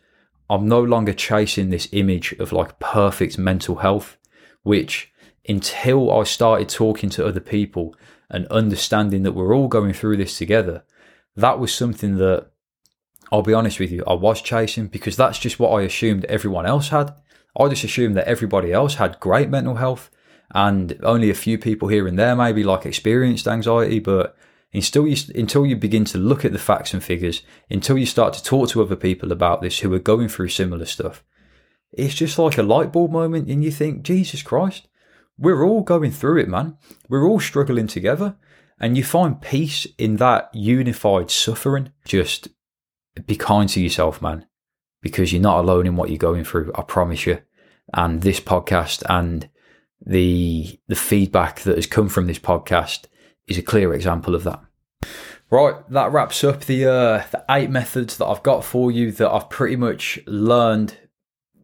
I'm 0.50 0.68
no 0.68 0.82
longer 0.82 1.12
chasing 1.12 1.70
this 1.70 1.88
image 1.92 2.32
of 2.34 2.52
like 2.52 2.80
perfect 2.80 3.38
mental 3.38 3.76
health, 3.76 4.18
which 4.64 5.12
until 5.48 6.10
I 6.10 6.24
started 6.24 6.68
talking 6.68 7.10
to 7.10 7.26
other 7.26 7.40
people 7.40 7.94
and 8.30 8.46
understanding 8.46 9.22
that 9.22 9.32
we're 9.32 9.54
all 9.54 9.68
going 9.68 9.92
through 9.92 10.16
this 10.16 10.38
together, 10.38 10.84
that 11.36 11.58
was 11.58 11.74
something 11.74 12.16
that 12.16 12.48
I'll 13.32 13.42
be 13.42 13.54
honest 13.54 13.80
with 13.80 13.90
you, 13.90 14.04
I 14.06 14.14
was 14.14 14.40
chasing 14.40 14.86
because 14.86 15.16
that's 15.16 15.38
just 15.38 15.58
what 15.58 15.70
I 15.70 15.82
assumed 15.82 16.24
everyone 16.26 16.66
else 16.66 16.88
had. 16.88 17.14
I 17.58 17.68
just 17.68 17.84
assumed 17.84 18.16
that 18.16 18.28
everybody 18.28 18.72
else 18.72 18.94
had 18.96 19.20
great 19.20 19.48
mental 19.48 19.76
health 19.76 20.10
and 20.54 20.98
only 21.02 21.30
a 21.30 21.34
few 21.34 21.58
people 21.58 21.88
here 21.88 22.06
and 22.06 22.18
there 22.18 22.36
maybe 22.36 22.62
like 22.62 22.86
experienced 22.86 23.48
anxiety, 23.48 23.98
but 23.98 24.36
until 24.72 25.06
you, 25.06 25.16
until 25.34 25.64
you 25.64 25.76
begin 25.76 26.04
to 26.06 26.18
look 26.18 26.44
at 26.44 26.52
the 26.52 26.58
facts 26.58 26.92
and 26.92 27.02
figures, 27.02 27.42
until 27.70 27.96
you 27.96 28.06
start 28.06 28.34
to 28.34 28.42
talk 28.42 28.68
to 28.70 28.82
other 28.82 28.96
people 28.96 29.32
about 29.32 29.62
this 29.62 29.80
who 29.80 29.92
are 29.94 30.00
going 30.00 30.28
through 30.28 30.48
similar 30.48 30.84
stuff, 30.84 31.24
it's 31.92 32.14
just 32.14 32.38
like 32.38 32.58
a 32.58 32.62
light 32.62 32.92
bulb 32.92 33.10
moment 33.10 33.48
and 33.48 33.64
you 33.64 33.70
think, 33.70 34.02
Jesus 34.02 34.42
Christ, 34.42 34.88
we're 35.38 35.64
all 35.64 35.82
going 35.82 36.10
through 36.10 36.38
it, 36.38 36.48
man. 36.48 36.76
We're 37.08 37.26
all 37.26 37.40
struggling 37.40 37.86
together. 37.86 38.36
And 38.78 38.96
you 38.96 39.04
find 39.04 39.40
peace 39.40 39.86
in 39.98 40.16
that 40.16 40.50
unified 40.52 41.30
suffering. 41.30 41.92
Just 42.04 42.48
be 43.26 43.36
kind 43.36 43.68
to 43.70 43.80
yourself, 43.80 44.20
man, 44.20 44.46
because 45.00 45.32
you're 45.32 45.42
not 45.42 45.60
alone 45.60 45.86
in 45.86 45.96
what 45.96 46.10
you're 46.10 46.18
going 46.18 46.44
through. 46.44 46.72
I 46.74 46.82
promise 46.82 47.26
you. 47.26 47.40
And 47.92 48.22
this 48.22 48.40
podcast 48.40 49.02
and 49.08 49.48
the 50.04 50.78
the 50.88 50.96
feedback 50.96 51.60
that 51.60 51.76
has 51.76 51.86
come 51.86 52.08
from 52.08 52.26
this 52.26 52.38
podcast 52.38 53.04
is 53.46 53.58
a 53.58 53.62
clear 53.62 53.94
example 53.94 54.34
of 54.34 54.44
that. 54.44 54.60
Right, 55.50 55.74
that 55.90 56.10
wraps 56.10 56.42
up 56.42 56.64
the 56.64 56.86
uh, 56.86 57.24
the 57.30 57.44
eight 57.50 57.70
methods 57.70 58.16
that 58.16 58.26
I've 58.26 58.42
got 58.42 58.64
for 58.64 58.90
you 58.90 59.12
that 59.12 59.30
I've 59.30 59.50
pretty 59.50 59.76
much 59.76 60.18
learned 60.26 60.96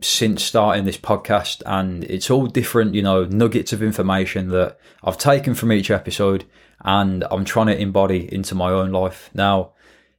since 0.01 0.43
starting 0.43 0.85
this 0.85 0.99
podcast, 0.99 1.63
and 1.67 2.05
it's 2.05 2.31
all 2.31 2.47
different, 2.47 2.95
you 2.95 3.03
know, 3.03 3.25
nuggets 3.25 3.73
of 3.73 3.83
information 3.83 4.49
that 4.49 4.79
I've 5.03 5.19
taken 5.19 5.55
from 5.55 5.73
each 5.73 5.91
episode, 5.91 6.45
and 6.83 7.25
I'm 7.31 7.45
trying 7.45 7.67
to 7.67 7.79
embody 7.79 8.33
into 8.33 8.55
my 8.55 8.71
own 8.71 8.91
life. 8.93 9.31
Now, 9.35 9.73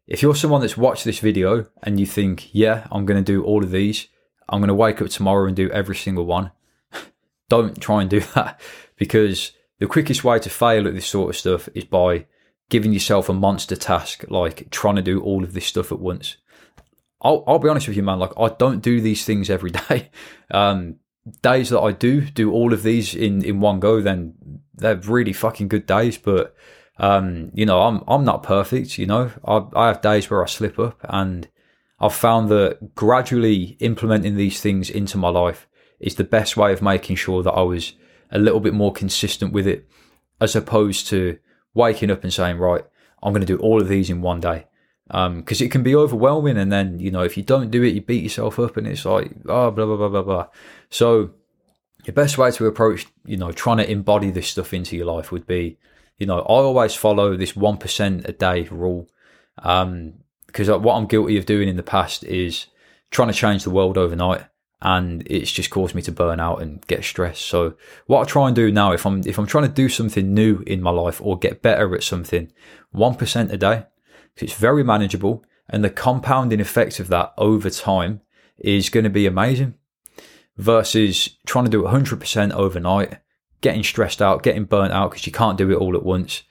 if 0.08 0.22
you're 0.22 0.36
someone 0.36 0.62
that's 0.62 0.78
watched 0.78 1.06
this 1.06 1.20
video 1.20 1.68
and 1.84 2.00
you 2.00 2.06
think, 2.06 2.54
yeah, 2.54 2.88
I'm 2.92 3.06
going 3.06 3.24
to 3.24 3.32
do 3.32 3.44
all 3.44 3.64
of 3.64 3.72
these, 3.72 4.08
I'm 4.50 4.60
going 4.60 4.68
to 4.68 4.74
wake 4.74 5.02
up 5.02 5.10
tomorrow 5.10 5.48
and 5.48 5.56
do 5.56 5.70
every 5.72 5.96
single 5.96 6.26
one, 6.26 6.52
don't 7.50 7.80
try 7.80 8.02
and 8.02 8.10
do 8.10 8.20
that 8.36 8.60
because 8.98 9.54
the 9.80 9.88
quickest 9.88 10.24
way 10.24 10.38
to 10.40 10.50
fail 10.50 10.88
at 10.88 10.94
this 10.94 11.08
sort 11.08 11.30
of 11.30 11.38
stuff 11.38 11.70
is 11.74 11.86
by 11.86 12.26
giving 12.70 12.94
yourself 12.94 13.30
a 13.30 13.34
monster 13.34 13.76
task, 13.76 14.26
like 14.30 14.70
trying 14.70 14.96
to 14.96 15.02
do 15.02 15.22
all 15.22 15.44
of 15.44 15.54
this 15.54 15.66
stuff 15.66 15.92
at 15.92 16.00
once. 16.00 16.38
I'll, 17.22 17.44
I'll 17.48 17.60
be 17.60 17.70
honest 17.70 17.88
with 17.88 17.98
you, 17.98 18.04
man. 18.04 18.20
Like 18.20 18.32
I 18.38 18.50
don't 18.50 18.82
do 18.82 19.00
these 19.00 19.26
things 19.26 19.50
every 19.50 19.72
day. 19.90 20.10
Um, 20.50 20.98
days 21.42 21.70
that 21.70 21.80
I 21.80 21.92
do 21.92 22.22
do 22.22 22.52
all 22.52 22.74
of 22.74 22.84
these 22.84 23.14
in 23.16 23.44
in 23.44 23.60
one 23.60 23.80
go, 23.80 24.02
then 24.02 24.34
they're 24.76 24.96
really 24.96 25.34
fucking 25.34 25.68
good 25.68 25.86
days. 25.86 26.18
But 26.18 26.56
um, 26.98 27.52
you 27.54 27.66
know, 27.66 27.82
I'm 27.82 28.04
I'm 28.08 28.26
not 28.26 28.44
perfect. 28.44 28.98
You 28.98 29.06
know, 29.06 29.32
I 29.46 29.64
I 29.76 29.88
have 29.88 30.02
days 30.02 30.30
where 30.30 30.44
I 30.44 30.48
slip 30.48 30.80
up, 30.80 31.00
and 31.04 31.48
I've 32.00 32.16
found 32.16 32.50
that 32.50 32.96
gradually 32.96 33.78
implementing 33.80 34.36
these 34.36 34.60
things 34.60 34.90
into 34.90 35.18
my 35.18 35.30
life 35.30 35.68
is 36.00 36.16
the 36.16 36.24
best 36.24 36.58
way 36.58 36.74
of 36.74 36.82
making 36.82 37.16
sure 37.16 37.44
that 37.44 37.52
I 37.52 37.62
was 37.62 37.94
a 38.32 38.40
little 38.40 38.60
bit 38.60 38.74
more 38.74 38.92
consistent 38.92 39.54
with 39.54 39.68
it, 39.68 39.88
as 40.40 40.56
opposed 40.56 41.08
to 41.08 41.38
waking 41.76 42.10
up 42.10 42.24
and 42.24 42.34
saying, 42.34 42.58
right, 42.58 42.84
I'm 43.22 43.34
going 43.34 43.46
to 43.46 43.58
do 43.58 43.62
all 43.62 43.80
of 43.80 43.88
these 43.88 44.10
in 44.10 44.22
one 44.22 44.40
day 44.40 44.66
because 45.12 45.62
um, 45.62 45.66
it 45.66 45.72
can 45.72 45.84
be 45.84 45.96
overwhelming. 45.96 46.58
And 46.58 46.72
then, 46.72 47.00
you 47.00 47.12
know, 47.12 47.22
if 47.22 47.36
you 47.36 47.44
don't 47.44 47.70
do 47.70 47.84
it, 47.84 47.94
you 47.94 48.02
beat 48.02 48.24
yourself 48.24 48.58
up 48.60 48.78
and 48.78 48.88
it's 48.88 49.04
like, 49.04 49.32
oh, 49.48 49.70
blah, 49.70 49.86
blah, 49.86 49.98
blah, 49.98 50.10
blah, 50.10 50.22
blah. 50.22 50.48
So 50.90 51.32
the 52.06 52.14
best 52.14 52.38
way 52.38 52.50
to 52.52 52.66
approach, 52.66 53.06
you 53.26 53.36
know, 53.36 53.52
trying 53.52 53.78
to 53.78 53.92
embody 53.92 54.32
this 54.32 54.48
stuff 54.48 54.74
into 54.74 54.96
your 54.96 55.08
life 55.08 55.32
would 55.32 55.46
be, 55.46 55.78
you 56.18 56.26
know, 56.26 56.40
I 56.40 56.44
always 56.44 56.96
follow 56.96 57.36
this 57.36 57.54
1% 57.54 58.28
a 58.28 58.32
day 58.32 58.68
rule. 58.72 59.10
Um, 59.60 60.14
because 60.48 60.70
what 60.70 60.96
I'm 60.96 61.08
guilty 61.08 61.38
of 61.38 61.46
doing 61.46 61.70
in 61.70 61.78
the 61.78 61.84
past 61.84 62.24
is 62.26 62.68
trying 63.10 63.30
to 63.30 63.34
change 63.34 63.64
the 63.64 63.70
world 63.70 63.98
overnight 63.98 64.46
and 64.82 65.24
it's 65.28 65.52
just 65.52 65.70
caused 65.70 65.96
me 65.96 66.02
to 66.02 66.12
burn 66.12 66.40
out 66.40 66.62
and 66.62 66.86
get 66.88 67.04
stressed. 67.04 67.44
So 67.44 67.76
what 68.08 68.22
I 68.22 68.24
try 68.26 68.48
and 68.48 68.56
do 68.56 68.72
now, 68.72 68.92
if 68.92 69.06
I'm 69.06 69.22
if 69.26 69.38
I'm 69.38 69.46
trying 69.46 69.68
to 69.68 69.74
do 69.74 69.88
something 69.88 70.34
new 70.34 70.64
in 70.66 70.82
my 70.82 70.90
life 70.90 71.22
or 71.22 71.38
get 71.38 71.62
better 71.62 71.94
at 71.96 72.04
something, 72.04 72.52
one 72.92 73.16
percent 73.16 73.54
a 73.54 73.58
day, 73.58 73.86
it's 74.38 74.54
very 74.54 74.84
manageable, 74.84 75.44
and 75.70 75.84
the 75.84 75.90
compounding 75.90 76.60
effect 76.60 77.00
of 77.00 77.08
that 77.10 77.34
over 77.38 77.70
time 77.70 78.22
is 78.58 78.90
going 78.90 79.04
to 79.04 79.10
be 79.10 79.26
amazing. 79.26 79.76
Versus 80.58 81.38
trying 81.46 81.66
to 81.66 81.72
do 81.72 81.84
100% 81.84 82.52
overnight, 82.52 83.20
getting 83.62 83.84
stressed 83.84 84.22
out, 84.22 84.44
getting 84.44 84.66
burnt 84.66 84.94
out 84.94 85.12
because 85.12 85.26
you 85.26 85.32
can't 85.32 85.58
do 85.58 85.72
it 85.72 85.78
all 85.78 85.96
at 85.96 86.04
once, 86.04 86.44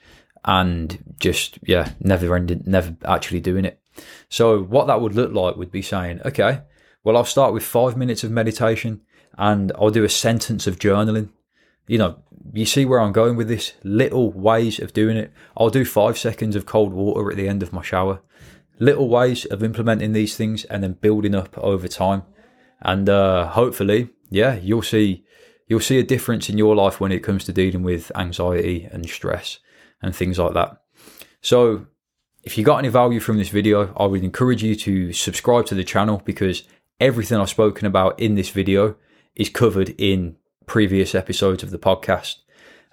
and 0.43 1.15
just 1.19 1.59
yeah, 1.63 1.93
never 1.99 2.35
ending, 2.35 2.63
never 2.65 2.95
actually 3.05 3.39
doing 3.39 3.63
it. 3.63 3.79
So 4.27 4.61
what 4.61 4.87
that 4.87 5.01
would 5.01 5.15
look 5.15 5.31
like 5.33 5.55
would 5.55 5.71
be 5.71 5.81
saying, 5.81 6.21
okay, 6.25 6.61
well 7.03 7.15
I'll 7.15 7.25
start 7.25 7.53
with 7.53 7.63
five 7.63 7.95
minutes 7.95 8.23
of 8.23 8.31
meditation, 8.31 9.01
and 9.37 9.71
I'll 9.75 9.91
do 9.91 10.03
a 10.03 10.09
sentence 10.09 10.67
of 10.67 10.79
journaling. 10.79 11.29
You 11.87 11.97
know, 11.99 12.23
you 12.53 12.65
see 12.65 12.85
where 12.85 12.99
I'm 12.99 13.11
going 13.11 13.35
with 13.35 13.47
this? 13.47 13.73
Little 13.83 14.31
ways 14.31 14.79
of 14.79 14.93
doing 14.93 15.17
it. 15.17 15.31
I'll 15.57 15.69
do 15.69 15.85
five 15.85 16.17
seconds 16.17 16.55
of 16.55 16.65
cold 16.65 16.93
water 16.93 17.31
at 17.31 17.37
the 17.37 17.47
end 17.47 17.63
of 17.63 17.73
my 17.73 17.81
shower. 17.81 18.21
Little 18.79 19.09
ways 19.09 19.45
of 19.45 19.63
implementing 19.63 20.13
these 20.13 20.35
things 20.35 20.65
and 20.65 20.83
then 20.83 20.93
building 20.93 21.35
up 21.35 21.57
over 21.57 21.87
time. 21.87 22.23
And 22.81 23.09
uh, 23.09 23.47
hopefully, 23.47 24.09
yeah, 24.29 24.55
you'll 24.55 24.81
see 24.81 25.23
you'll 25.67 25.79
see 25.79 25.99
a 25.99 26.03
difference 26.03 26.49
in 26.49 26.57
your 26.57 26.75
life 26.75 26.99
when 26.99 27.13
it 27.13 27.23
comes 27.23 27.45
to 27.45 27.53
dealing 27.53 27.83
with 27.83 28.11
anxiety 28.15 28.89
and 28.91 29.07
stress 29.07 29.59
and 30.01 30.13
things 30.13 30.37
like 30.37 30.53
that. 30.53 30.81
So, 31.41 31.87
if 32.43 32.57
you 32.57 32.63
got 32.63 32.79
any 32.79 32.89
value 32.89 33.19
from 33.19 33.37
this 33.37 33.49
video, 33.49 33.93
I 33.95 34.05
would 34.05 34.23
encourage 34.23 34.63
you 34.63 34.75
to 34.75 35.13
subscribe 35.13 35.67
to 35.67 35.75
the 35.75 35.83
channel 35.83 36.21
because 36.25 36.63
everything 36.99 37.37
I've 37.37 37.49
spoken 37.49 37.87
about 37.87 38.19
in 38.19 38.35
this 38.35 38.49
video 38.49 38.95
is 39.35 39.49
covered 39.49 39.93
in 39.97 40.35
previous 40.65 41.15
episodes 41.15 41.63
of 41.63 41.71
the 41.71 41.79
podcast. 41.79 42.37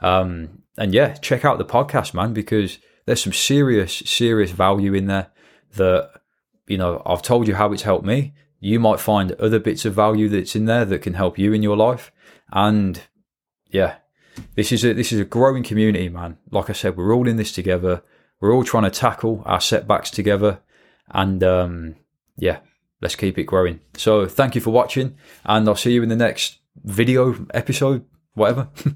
Um, 0.00 0.62
and 0.76 0.94
yeah, 0.94 1.14
check 1.14 1.44
out 1.44 1.58
the 1.58 1.64
podcast, 1.64 2.14
man, 2.14 2.32
because 2.32 2.78
there's 3.06 3.22
some 3.22 3.32
serious, 3.32 4.02
serious 4.06 4.50
value 4.50 4.94
in 4.94 5.06
there 5.06 5.28
that, 5.74 6.10
you 6.66 6.78
know, 6.78 7.02
I've 7.04 7.22
told 7.22 7.48
you 7.48 7.54
how 7.54 7.72
it's 7.72 7.82
helped 7.82 8.04
me. 8.04 8.34
You 8.60 8.78
might 8.80 9.00
find 9.00 9.32
other 9.32 9.58
bits 9.58 9.84
of 9.84 9.94
value 9.94 10.28
that's 10.28 10.56
in 10.56 10.66
there 10.66 10.84
that 10.84 11.02
can 11.02 11.14
help 11.14 11.38
you 11.38 11.52
in 11.52 11.62
your 11.62 11.76
life. 11.76 12.12
And 12.52 13.00
yeah, 13.70 13.96
this 14.54 14.72
is 14.72 14.84
a, 14.84 14.92
this 14.92 15.12
is 15.12 15.20
a 15.20 15.24
growing 15.24 15.62
community, 15.62 16.08
man. 16.08 16.38
Like 16.50 16.70
I 16.70 16.72
said, 16.72 16.96
we're 16.96 17.14
all 17.14 17.28
in 17.28 17.36
this 17.36 17.52
together. 17.52 18.02
We're 18.40 18.54
all 18.54 18.64
trying 18.64 18.84
to 18.84 18.90
tackle 18.90 19.42
our 19.46 19.60
setbacks 19.60 20.10
together. 20.10 20.60
And, 21.10 21.42
um, 21.42 21.96
yeah, 22.36 22.58
let's 23.00 23.16
keep 23.16 23.38
it 23.38 23.44
growing. 23.44 23.80
So 23.96 24.26
thank 24.26 24.54
you 24.54 24.60
for 24.60 24.70
watching 24.70 25.16
and 25.44 25.68
I'll 25.68 25.76
see 25.76 25.92
you 25.92 26.02
in 26.02 26.08
the 26.08 26.16
next 26.16 26.58
video 26.84 27.46
episode, 27.54 28.04
whatever. 28.34 28.68